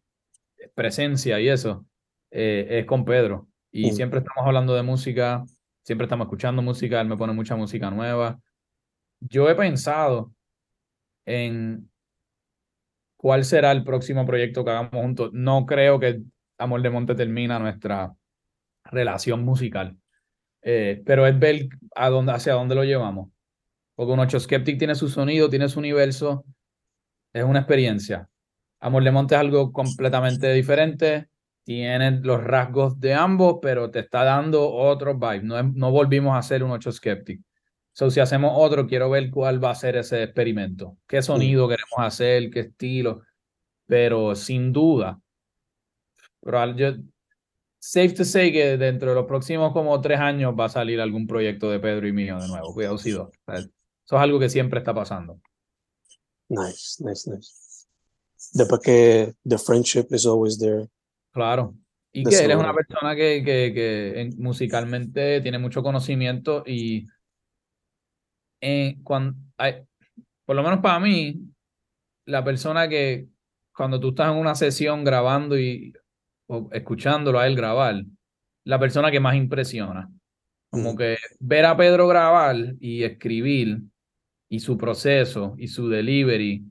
presencia 0.75 1.41
y 1.41 1.49
eso, 1.49 1.87
eh, 2.31 2.67
es 2.81 2.87
con 2.87 3.05
Pedro. 3.05 3.49
Y 3.71 3.91
Mm. 3.91 3.95
siempre 3.95 4.19
estamos 4.21 4.47
hablando 4.47 4.75
de 4.75 4.83
música, 4.83 5.45
siempre 5.83 6.05
estamos 6.05 6.27
escuchando 6.27 6.61
música, 6.63 7.01
él 7.01 7.09
me 7.09 7.17
pone 7.17 7.33
mucha 7.33 7.57
música 7.57 7.91
nueva. 7.91 8.39
Yo 9.21 9.49
he 9.49 9.55
pensado 9.55 10.33
en 11.27 11.91
cuál 13.17 13.45
será 13.45 13.73
el 13.73 13.85
próximo 13.85 14.27
proyecto 14.27 14.65
que 14.65 14.71
hagamos 14.71 14.91
juntos. 14.93 15.31
No 15.33 15.65
creo 15.67 16.01
que 16.01 16.23
Amor 16.59 16.83
de 16.83 16.91
Monte 16.91 17.15
termina 17.15 17.59
nuestra 17.59 18.15
relación 18.85 19.45
musical. 19.45 19.97
Eh, 20.63 21.03
pero 21.05 21.27
es 21.27 21.39
ver 21.39 21.69
a 21.95 22.09
dónde, 22.09 22.33
hacia 22.33 22.55
dónde 22.55 22.75
lo 22.75 22.85
llevamos. 22.85 23.31
Porque 23.95 24.13
un 24.13 24.21
8 24.21 24.41
Skeptic 24.41 24.79
tiene 24.79 24.95
su 24.95 25.09
sonido, 25.09 25.49
tiene 25.51 25.69
su 25.69 25.79
universo, 25.79 26.45
es 27.33 27.45
una 27.45 27.61
experiencia. 27.61 28.29
Amor 28.81 29.05
de 29.05 29.11
Monte 29.11 29.35
es 29.35 29.41
algo 29.41 29.73
completamente 29.73 30.53
diferente, 30.53 31.29
tiene 31.65 32.21
los 32.23 32.43
rasgos 32.43 32.99
de 33.01 33.15
ambos, 33.15 33.59
pero 33.63 33.91
te 33.91 34.01
está 34.01 34.25
dando 34.25 34.69
otro 34.73 35.15
vibe. 35.15 35.43
No, 35.43 35.63
no 35.63 35.91
volvimos 35.91 36.35
a 36.35 36.39
hacer 36.39 36.65
un 36.65 36.73
8 36.73 36.93
Skeptic. 36.93 37.41
So, 37.95 38.11
si 38.11 38.21
hacemos 38.21 38.53
otro, 38.55 38.87
quiero 38.87 39.11
ver 39.11 39.31
cuál 39.31 39.63
va 39.63 39.71
a 39.71 39.75
ser 39.75 39.97
ese 39.97 40.23
experimento. 40.23 40.97
¿Qué 41.07 41.21
sonido 41.21 41.69
queremos 41.69 41.99
hacer? 41.99 42.51
¿Qué 42.51 42.61
estilo? 42.61 43.23
Pero 43.87 44.35
sin 44.35 44.73
duda, 44.73 45.21
pero 46.41 46.75
yo, 46.75 46.93
safe 47.79 48.11
to 48.11 48.25
say 48.25 48.51
que 48.53 48.79
dentro 48.79 49.11
de 49.11 49.15
los 49.17 49.27
próximos 49.27 49.73
como 49.73 50.01
tres 50.01 50.19
años 50.21 50.55
va 50.59 50.67
a 50.67 50.69
salir 50.71 51.01
algún 51.01 51.27
proyecto 51.27 51.71
de 51.71 51.81
Pedro 51.81 52.09
y 52.09 52.13
mío 52.13 52.39
de 52.41 52.49
nuevo. 52.49 52.73
Cuidado, 52.73 52.97
Eso 52.97 53.31
es 53.47 54.13
algo 54.13 54.39
que 54.39 54.49
siempre 54.49 54.79
está 54.79 54.95
pasando. 54.95 55.41
Nice, 56.49 57.03
nice, 57.05 57.31
nice. 57.31 57.53
Después 58.55 58.81
que 58.81 59.35
the 59.47 59.59
friendship 59.59 60.07
is 60.11 60.27
always 60.27 60.59
there. 60.59 60.89
Claro. 61.33 61.75
Y 62.13 62.25
que 62.25 62.45
él 62.45 62.51
es 62.51 62.57
una 62.57 62.75
persona 62.75 63.15
que, 63.15 63.43
que, 63.45 63.73
que 63.75 64.21
en- 64.21 64.35
musicalmente 64.39 65.41
tiene 65.41 65.59
mucho 65.59 65.83
conocimiento 65.83 66.63
y 66.67 67.07
cuando, 69.03 69.37
por 70.45 70.57
lo 70.57 70.63
menos 70.63 70.81
para 70.81 71.01
mí, 71.01 71.41
la 72.27 72.45
persona 72.45 72.89
que 72.89 73.27
cuando 73.75 73.99
tú 73.99 74.11
estás 74.11 74.31
en 74.33 74.39
una 74.39 74.55
sesión 74.55 75.03
grabando 75.05 75.59
y 75.59 75.93
o 76.47 76.69
escuchándolo 76.73 77.39
a 77.39 77.47
él 77.47 77.57
grabar, 77.57 78.03
la 78.65 78.79
persona 78.79 79.11
que 79.11 79.21
más 79.21 79.35
impresiona. 79.35 80.09
Como 80.71 80.91
Ujú. 80.91 80.99
que 80.99 81.17
ver 81.41 81.65
a 81.67 81.77
Pedro 81.77 82.07
grabar 82.09 82.57
y 82.81 83.03
escribir 83.03 83.83
y 84.49 84.61
su 84.61 84.77
proceso 84.79 85.55
y 85.59 85.69
su 85.69 85.89
delivery 85.89 86.65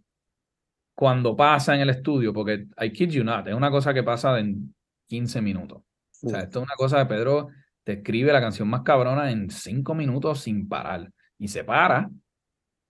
cuando 0.95 1.35
pasa 1.35 1.73
en 1.75 1.81
el 1.81 1.89
estudio, 1.89 2.31
porque 2.33 2.67
I 2.79 2.91
kid 2.91 3.09
you 3.09 3.23
not, 3.23 3.47
es 3.47 3.53
una 3.55 3.71
cosa 3.71 3.93
que 3.93 4.03
pasa 4.03 4.39
en 4.39 4.73
15 5.07 5.41
minutos. 5.41 5.81
O 6.23 6.29
sea, 6.29 6.39
Mm. 6.39 6.43
esto 6.43 6.59
es 6.59 6.65
una 6.65 6.75
cosa 6.75 6.99
de 6.99 7.05
Pedro 7.07 7.49
te 7.83 7.93
escribe 7.93 8.31
la 8.31 8.41
canción 8.41 8.67
más 8.69 8.81
cabrona 8.83 9.31
en 9.31 9.49
5 9.49 9.95
minutos 9.95 10.41
sin 10.41 10.69
parar. 10.69 11.11
Y 11.41 11.47
se 11.47 11.63
para 11.63 12.07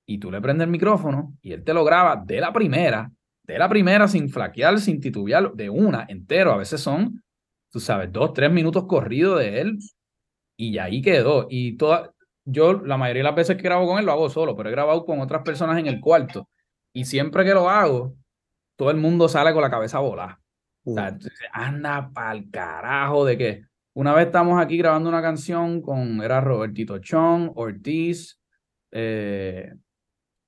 y 0.06 0.18
tú 0.18 0.30
le 0.30 0.42
prendes 0.42 0.66
el 0.66 0.72
micrófono 0.72 1.38
y 1.42 1.54
él 1.54 1.64
te 1.64 1.74
lo 1.74 1.86
graba 1.86 2.18
de 2.18 2.42
la 2.42 2.52
primera, 2.52 3.10
de 3.44 3.58
la 3.58 3.70
primera 3.70 4.10
sin 4.10 4.30
flaquear, 4.30 4.78
sin 4.82 5.00
titubear, 5.00 5.54
de 5.54 5.70
una 5.70 6.06
entero. 6.10 6.52
A 6.52 6.58
veces 6.58 6.82
son, 6.82 7.24
tú 7.70 7.80
sabes, 7.80 8.12
dos, 8.12 8.34
tres 8.34 8.52
minutos 8.52 8.86
corridos 8.88 9.40
de 9.40 9.62
él 9.62 9.80
y 10.58 10.78
ahí 10.80 11.02
quedó. 11.02 11.48
Y 11.50 11.78
toda, 11.78 12.12
yo 12.44 12.74
la 12.74 12.98
mayoría 12.98 13.22
de 13.22 13.30
las 13.30 13.36
veces 13.36 13.56
que 13.56 13.64
grabo 13.64 13.88
con 13.88 14.00
él 14.00 14.06
lo 14.06 14.12
hago 14.12 14.30
solo, 14.30 14.54
pero 14.54 14.68
he 14.68 14.74
grabado 14.74 15.06
con 15.06 15.22
otras 15.22 15.44
personas 15.44 15.80
en 15.80 15.88
el 15.88 16.02
cuarto. 16.02 16.50
Y 16.92 17.06
siempre 17.06 17.46
que 17.46 17.54
lo 17.54 17.70
hago, 17.70 18.16
todo 18.76 18.92
el 18.92 18.98
mundo 18.98 19.30
sale 19.30 19.54
con 19.54 19.62
la 19.62 19.72
cabeza 19.72 20.00
volada. 20.00 20.42
O 20.84 20.94
sea, 20.94 21.18
tú 21.18 21.30
dices, 21.30 21.48
anda 21.54 22.12
pa'l 22.14 22.50
carajo 22.52 23.24
de 23.24 23.38
que 23.38 23.64
una 23.94 24.14
vez 24.14 24.26
estamos 24.26 24.62
aquí 24.62 24.78
grabando 24.78 25.08
una 25.08 25.22
canción 25.22 25.82
con, 25.82 26.22
era 26.22 26.42
Robertito 26.42 26.98
Chong, 26.98 27.52
Ortiz, 27.56 28.41
eh, 28.92 29.74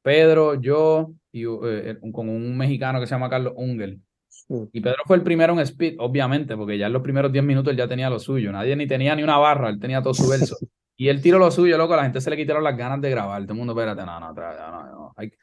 Pedro, 0.02 0.56
yo 0.56 1.14
y 1.32 1.46
eh, 1.46 1.98
con 2.12 2.30
un 2.30 2.56
mexicano 2.58 3.00
que 3.00 3.08
se 3.08 3.16
llama 3.16 3.30
Carlos 3.30 3.54
Ungel. 3.56 4.02
Mm. 4.50 4.64
Y 4.72 4.82
Pedro 4.82 5.04
fue 5.06 5.18
el 5.18 5.24
primero 5.24 5.54
en 5.54 5.60
speed, 5.60 5.96
obviamente, 6.00 6.56
porque 6.56 6.78
ya 6.78 6.88
en 6.88 6.94
los 6.94 7.02
primeros 7.02 7.32
10 7.32 7.44
minutos 7.44 7.72
él 7.72 7.78
ya 7.78 7.88
tenía 7.88 8.10
lo 8.10 8.20
suyo. 8.20 8.52
Nadie 8.52 8.76
ni 8.76 8.88
tenía 8.88 9.16
ni 9.16 9.24
una 9.24 9.38
barra, 9.38 9.70
él 9.70 9.80
tenía 9.80 10.02
todo 10.02 10.14
su 10.14 10.28
verso. 10.30 10.56
Y 10.96 11.08
él 11.10 11.24
tiró 11.24 11.40
lo 11.40 11.50
suyo, 11.50 11.76
loco, 11.76 11.96
a 11.96 11.98
la 11.98 12.04
gente 12.04 12.22
se 12.22 12.30
le 12.30 12.38
quitaron 12.38 12.64
las 12.64 12.78
ganas 12.78 13.02
de 13.02 13.10
grabar. 13.10 13.42
Todo 13.42 13.54
el 13.54 13.58
mundo, 13.58 13.74
espérate, 13.74 14.06
no, 14.06 14.20
no, 14.20 14.30
otra 14.30 14.50
vez, 14.52 14.60
no, 14.60 14.84
no. 14.84 15.14
Like, 15.18 15.36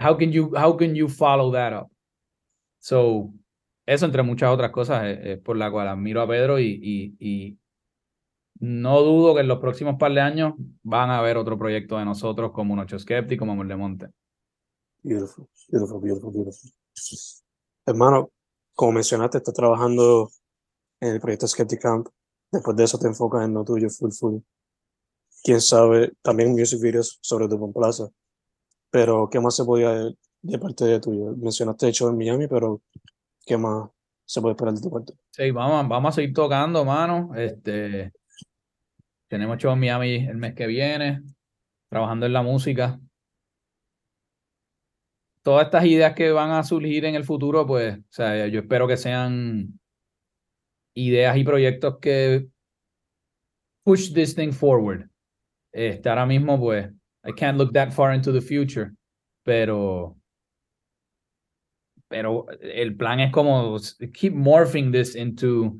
how 0.00 0.18
can 0.18 0.32
you, 0.32 0.50
how 0.56 0.76
can 0.76 0.96
you 0.96 1.08
follow 1.08 1.52
that 1.52 1.80
up? 1.80 1.90
So, 2.80 3.30
eso 3.86 4.04
entre 4.04 4.24
muchas 4.24 4.50
otras 4.50 4.72
cosas 4.72 5.04
es, 5.04 5.18
es 5.22 5.38
por 5.38 5.56
la 5.56 5.70
cual 5.70 5.86
admiro 5.86 6.20
a 6.22 6.28
Pedro 6.28 6.58
y, 6.58 6.66
y, 6.82 7.16
y 7.20 7.56
no 8.60 9.02
dudo 9.02 9.34
que 9.34 9.40
en 9.40 9.48
los 9.48 9.58
próximos 9.58 9.96
par 9.98 10.12
de 10.12 10.20
años 10.20 10.54
van 10.82 11.10
a 11.10 11.18
haber 11.18 11.36
otro 11.36 11.58
proyecto 11.58 11.98
de 11.98 12.04
nosotros 12.04 12.52
como 12.52 12.72
un 12.72 12.80
Ocho 12.80 12.98
Skeptic, 12.98 13.38
como 13.38 13.62
de 13.64 13.76
Monte. 13.76 14.08
Beautiful, 15.02 15.48
beautiful, 15.68 16.00
beautiful, 16.00 16.32
beautiful. 16.32 16.70
Hermano, 17.86 18.30
como 18.74 18.92
mencionaste, 18.92 19.38
estás 19.38 19.54
trabajando 19.54 20.30
en 21.00 21.14
el 21.14 21.20
proyecto 21.20 21.46
Skeptic 21.46 21.80
Camp. 21.80 22.08
Después 22.50 22.76
de 22.76 22.84
eso 22.84 22.98
te 22.98 23.06
enfocas 23.06 23.44
en 23.44 23.54
lo 23.54 23.64
tuyo, 23.64 23.88
full, 23.90 24.10
full. 24.12 24.38
Quién 25.42 25.60
sabe, 25.60 26.12
también 26.22 26.52
music 26.52 26.80
videos 26.80 27.18
sobre 27.20 27.48
tu 27.48 27.72
Plaza. 27.72 28.08
Pero, 28.90 29.28
¿qué 29.30 29.40
más 29.40 29.54
se 29.54 29.64
podía 29.64 29.90
de, 29.90 30.16
de 30.42 30.58
parte 30.58 30.84
de 30.84 31.00
tuyo? 31.00 31.36
Mencionaste 31.36 31.86
el 31.86 31.92
show 31.92 32.08
en 32.08 32.16
Miami, 32.16 32.48
pero 32.48 32.80
¿qué 33.44 33.56
más 33.56 33.90
se 34.24 34.40
puede 34.40 34.52
esperar 34.52 34.74
de 34.74 34.80
tu 34.80 34.90
parte? 34.90 35.14
Sí, 35.30 35.50
vamos, 35.50 35.88
vamos 35.88 36.08
a 36.08 36.12
seguir 36.16 36.34
tocando, 36.34 36.84
mano. 36.84 37.30
Este, 37.36 38.12
tenemos 39.28 39.58
show 39.58 39.72
en 39.72 39.80
Miami 39.80 40.26
el 40.26 40.36
mes 40.36 40.54
que 40.54 40.66
viene, 40.66 41.22
trabajando 41.88 42.26
en 42.26 42.32
la 42.32 42.42
música. 42.42 43.00
Todas 45.42 45.66
estas 45.66 45.84
ideas 45.84 46.14
que 46.14 46.30
van 46.30 46.50
a 46.50 46.64
surgir 46.64 47.04
en 47.04 47.14
el 47.14 47.24
futuro, 47.24 47.66
pues, 47.66 47.98
o 47.98 48.02
sea, 48.08 48.46
yo 48.48 48.60
espero 48.60 48.88
que 48.88 48.96
sean 48.96 49.78
ideas 50.94 51.36
y 51.36 51.44
proyectos 51.44 51.98
que 52.00 52.48
push 53.84 54.12
this 54.12 54.34
thing 54.34 54.52
forward. 54.52 55.08
Este, 55.72 56.08
ahora 56.08 56.26
mismo, 56.26 56.58
pues, 56.58 56.90
I 57.24 57.32
can't 57.32 57.58
look 57.58 57.72
that 57.72 57.92
far 57.92 58.14
into 58.14 58.32
the 58.32 58.40
future, 58.40 58.92
pero, 59.44 60.16
pero 62.08 62.46
el 62.60 62.96
plan 62.96 63.20
es 63.20 63.32
como 63.32 63.78
keep 64.12 64.32
morphing 64.32 64.90
this 64.90 65.14
into 65.14 65.78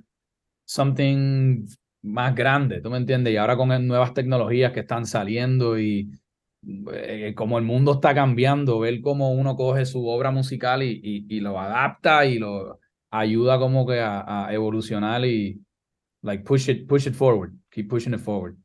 something 0.67 1.67
más 2.07 2.35
grande, 2.35 2.81
¿tú 2.81 2.90
me 2.90 2.99
entiendes? 2.99 3.33
Y 3.33 3.37
ahora 3.37 3.57
con 3.57 3.69
nuevas 3.87 4.14
tecnologías 4.14 4.73
que 4.73 4.81
están 4.81 5.07
saliendo 5.07 5.79
y 5.79 6.11
eh, 6.92 7.35
como 7.37 7.59
el 7.59 7.64
mundo 7.64 7.95
está 7.95 8.14
cambiando, 8.14 8.79
ver 8.79 9.01
cómo 9.01 9.33
uno 9.33 9.57
coge 9.57 9.87
su 9.87 10.07
obra 10.07 10.31
musical 10.31 10.83
y, 10.83 11.01
y, 11.03 11.37
y 11.37 11.40
lo 11.40 11.59
adapta 11.59 12.25
y 12.27 12.38
lo 12.38 12.81
ayuda 13.11 13.59
como 13.59 13.87
que 13.87 14.01
a, 14.01 14.47
a, 14.47 14.53
evolucionar 14.53 15.25
y 15.25 15.61
like 16.23 16.45
push 16.45 16.69
it, 16.69 16.88
push 16.88 17.07
it 17.07 17.14
forward, 17.14 17.53
keep 17.71 17.88
pushing 17.88 18.14
it 18.14 18.21
forward. 18.21 18.57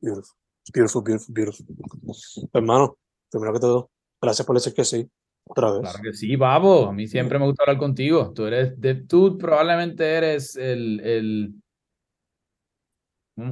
Beautiful, 0.00 0.34
beautiful, 0.72 1.02
beautiful, 1.02 1.66
beautiful. 1.66 2.48
Hermano, 2.52 2.96
primero 3.30 3.52
que 3.52 3.60
todo, 3.60 3.90
gracias 4.20 4.46
por 4.46 4.56
decir 4.56 4.72
que 4.74 4.84
sí, 4.84 5.08
otra 5.44 5.72
vez. 5.72 5.80
Claro 5.82 5.98
que 6.02 6.12
sí, 6.12 6.36
Babo, 6.36 6.86
a 6.86 6.92
mí 6.92 7.06
siempre 7.06 7.38
me 7.38 7.46
gusta 7.46 7.64
hablar 7.64 7.78
contigo. 7.78 8.32
Tú 8.32 8.46
eres, 8.46 8.80
de, 8.80 8.94
tú 8.94 9.36
probablemente 9.38 10.04
eres 10.04 10.56
el, 10.56 11.00
el, 11.00 11.54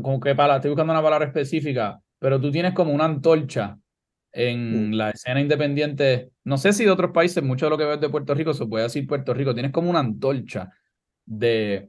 como 0.02 0.20
que 0.20 0.34
para, 0.34 0.56
estoy 0.56 0.70
buscando 0.70 0.92
una 0.92 1.02
palabra 1.02 1.26
específica, 1.26 2.00
pero 2.18 2.40
tú 2.40 2.50
tienes 2.50 2.72
como 2.74 2.92
una 2.92 3.04
antorcha 3.04 3.78
en 4.32 4.90
Mm. 4.90 4.94
la 4.94 5.10
escena 5.10 5.40
independiente, 5.40 6.30
no 6.44 6.58
sé 6.58 6.72
si 6.72 6.84
de 6.84 6.90
otros 6.90 7.12
países, 7.12 7.42
mucho 7.42 7.66
de 7.66 7.70
lo 7.70 7.78
que 7.78 7.84
ves 7.84 8.00
de 8.00 8.08
Puerto 8.10 8.34
Rico 8.34 8.52
se 8.54 8.66
puede 8.66 8.84
decir 8.84 9.06
Puerto 9.06 9.32
Rico, 9.34 9.54
tienes 9.54 9.72
como 9.72 9.90
una 9.90 10.00
antorcha 10.00 10.70
de 11.24 11.88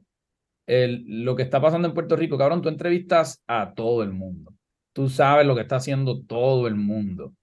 el, 0.66 1.24
lo 1.24 1.34
que 1.36 1.42
está 1.42 1.60
pasando 1.60 1.88
en 1.88 1.94
Puerto 1.94 2.16
Rico, 2.16 2.38
cabrón, 2.38 2.62
tú 2.62 2.68
entrevistas 2.68 3.42
a 3.46 3.74
todo 3.74 4.02
el 4.02 4.12
mundo, 4.12 4.54
tú 4.92 5.08
sabes 5.08 5.46
lo 5.46 5.54
que 5.54 5.62
está 5.62 5.76
haciendo 5.76 6.22
todo 6.22 6.66
el 6.68 6.76
mundo, 6.76 7.34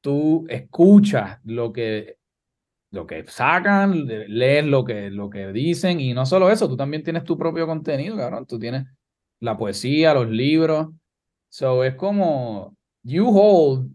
tú 0.00 0.46
escuchas 0.48 1.38
lo 1.44 1.72
que, 1.72 2.16
lo 2.92 3.06
que 3.06 3.24
sacan, 3.26 4.06
lees 4.06 4.64
lo 4.64 4.84
que, 4.84 5.10
lo 5.10 5.28
que 5.28 5.52
dicen 5.52 6.00
y 6.00 6.14
no 6.14 6.24
solo 6.24 6.50
eso, 6.50 6.68
tú 6.68 6.76
también 6.76 7.02
tienes 7.02 7.24
tu 7.24 7.36
propio 7.36 7.66
contenido, 7.66 8.16
cabrón, 8.16 8.46
tú 8.46 8.58
tienes 8.58 8.86
la 9.40 9.56
poesía, 9.56 10.14
los 10.14 10.28
libros, 10.28 10.88
so 11.48 11.84
es 11.84 11.94
como, 11.94 12.76
you 13.02 13.26
hold 13.28 13.90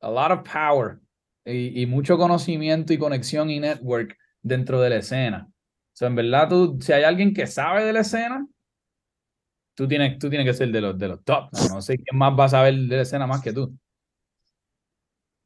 a 0.00 0.10
lot 0.10 0.30
of 0.30 0.48
power 0.48 1.00
y, 1.44 1.82
y, 1.82 1.86
mucho 1.86 2.18
conocimiento 2.18 2.92
y 2.92 2.98
conexión 2.98 3.50
y 3.50 3.60
network 3.60 4.16
dentro 4.42 4.80
de 4.80 4.90
la 4.90 4.96
escena. 4.96 5.48
So, 5.92 6.06
en 6.06 6.14
verdad, 6.14 6.48
tú, 6.48 6.78
si 6.80 6.92
hay 6.92 7.04
alguien 7.04 7.32
que 7.32 7.46
sabe 7.46 7.84
de 7.84 7.92
la 7.92 8.00
escena, 8.00 8.46
tú 9.74 9.86
tienes, 9.86 10.18
tú 10.18 10.28
tienes 10.28 10.46
que 10.46 10.54
ser 10.54 10.70
de 10.70 10.80
los, 10.80 10.98
de 10.98 11.08
los 11.08 11.24
top. 11.24 11.48
No, 11.52 11.74
no 11.76 11.82
sé 11.82 11.96
quién 11.98 12.18
más 12.18 12.38
va 12.38 12.44
a 12.44 12.48
saber 12.48 12.74
de 12.74 12.96
la 12.96 13.02
escena 13.02 13.26
más 13.26 13.40
que 13.42 13.52
tú. 13.52 13.74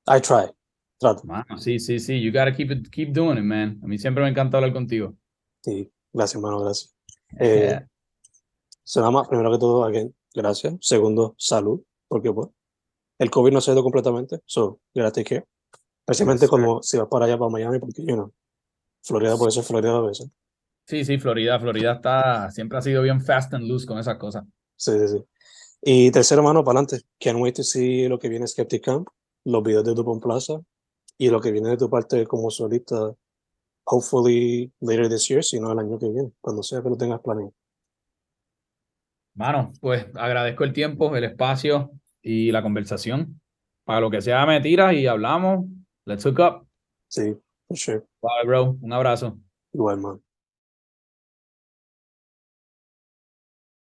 I 0.07 0.21
try. 0.21 0.51
Trato. 0.99 1.25
Mano, 1.25 1.57
sí, 1.57 1.79
sí, 1.79 1.99
sí. 1.99 2.21
You 2.21 2.31
gotta 2.31 2.53
keep, 2.53 2.71
it, 2.71 2.91
keep 2.91 3.13
doing 3.13 3.39
it, 3.39 3.45
man. 3.45 3.79
A 3.83 3.87
mí 3.87 3.97
siempre 3.97 4.23
me 4.23 4.31
encanta 4.31 4.59
hablar 4.59 4.73
contigo. 4.73 5.15
Sí, 5.63 5.91
gracias, 6.13 6.37
hermano, 6.37 6.61
gracias. 6.61 6.95
Eh, 7.39 7.69
Yeah. 7.69 7.90
Nada 8.97 9.11
más, 9.13 9.29
primero 9.29 9.53
que 9.53 9.59
todo, 9.59 9.85
again, 9.85 10.15
gracias. 10.35 10.75
Segundo, 10.81 11.35
salud, 11.39 11.83
porque 12.09 12.33
pues 12.33 12.49
el 13.19 13.31
COVID 13.31 13.53
no 13.53 13.61
se 13.61 13.71
ha 13.71 13.75
ido 13.75 13.83
completamente, 13.83 14.41
so, 14.47 14.81
gracias 14.93 15.27
que 15.27 15.45
Especialmente 16.01 16.47
sir. 16.47 16.51
como 16.51 16.83
si 16.83 16.99
vas 16.99 17.07
para 17.09 17.27
allá, 17.27 17.39
para 17.39 17.51
Miami, 17.51 17.79
porque, 17.79 18.03
you 18.03 18.15
know, 18.15 18.33
Florida 19.03 19.37
puede 19.37 19.53
ser 19.53 19.63
Florida 19.63 19.97
a 19.97 20.01
veces. 20.01 20.29
Sí, 20.87 21.05
sí, 21.05 21.19
Florida, 21.19 21.61
Florida 21.61 21.93
está, 21.93 22.51
siempre 22.51 22.79
ha 22.79 22.83
sido 22.83 23.03
bien 23.03 23.21
fast 23.21 23.55
and 23.55 23.69
loose 23.69 23.87
con 23.87 23.99
esas 23.99 24.19
cosas. 24.19 24.45
Sí, 24.77 24.93
sí, 24.99 25.09
sí. 25.09 25.25
Y 25.83 26.11
tercero, 26.11 26.43
mano, 26.43 26.65
para 26.65 26.81
adelante. 26.81 27.07
Can't 27.19 27.39
wait 27.41 27.55
to 27.55 27.63
see 27.63 28.09
lo 28.09 28.19
que 28.19 28.29
viene 28.29 28.47
Skeptic 28.47 28.85
Camp, 28.85 29.09
los 29.45 29.63
videos 29.63 29.85
de 29.85 29.95
Dupont 29.95 30.23
Plaza 30.23 30.61
y 31.17 31.29
lo 31.29 31.41
que 31.41 31.53
viene 31.53 31.71
de 31.71 31.77
tu 31.77 31.89
parte 31.89 32.27
como 32.27 32.51
solista. 32.51 33.15
Hopefully 33.85 34.73
later 34.81 35.09
this 35.09 35.29
year, 35.29 35.45
si 35.45 35.59
no 35.61 35.73
el 35.73 35.79
año 35.79 35.99
que 35.99 36.09
viene, 36.09 36.33
cuando 36.41 36.63
sea 36.63 36.83
que 36.83 36.91
lo 36.91 36.97
tengas 36.97 37.21
planeado. 37.21 37.55
Mano, 39.41 39.73
pues 39.81 40.07
agradezco 40.17 40.65
el 40.65 40.75
tiempo, 40.75 41.17
el 41.17 41.25
espacio 41.25 41.93
y 42.21 42.53
la 42.53 42.61
conversación. 42.61 43.41
Para 43.87 44.03
lo 44.03 44.11
que 44.11 44.21
sea, 44.21 44.45
me 44.45 44.61
tiras 44.61 44.93
y 44.93 45.07
hablamos. 45.07 45.65
Let's 46.05 46.25
hook 46.25 46.41
up. 46.41 46.67
Sí, 47.09 47.35
for 47.67 47.79
sure. 47.79 48.03
Bye, 48.21 48.45
bro. 48.45 48.77
Un 48.83 48.93
abrazo. 48.93 49.39
Igual, 49.73 49.97
man. 49.97 50.21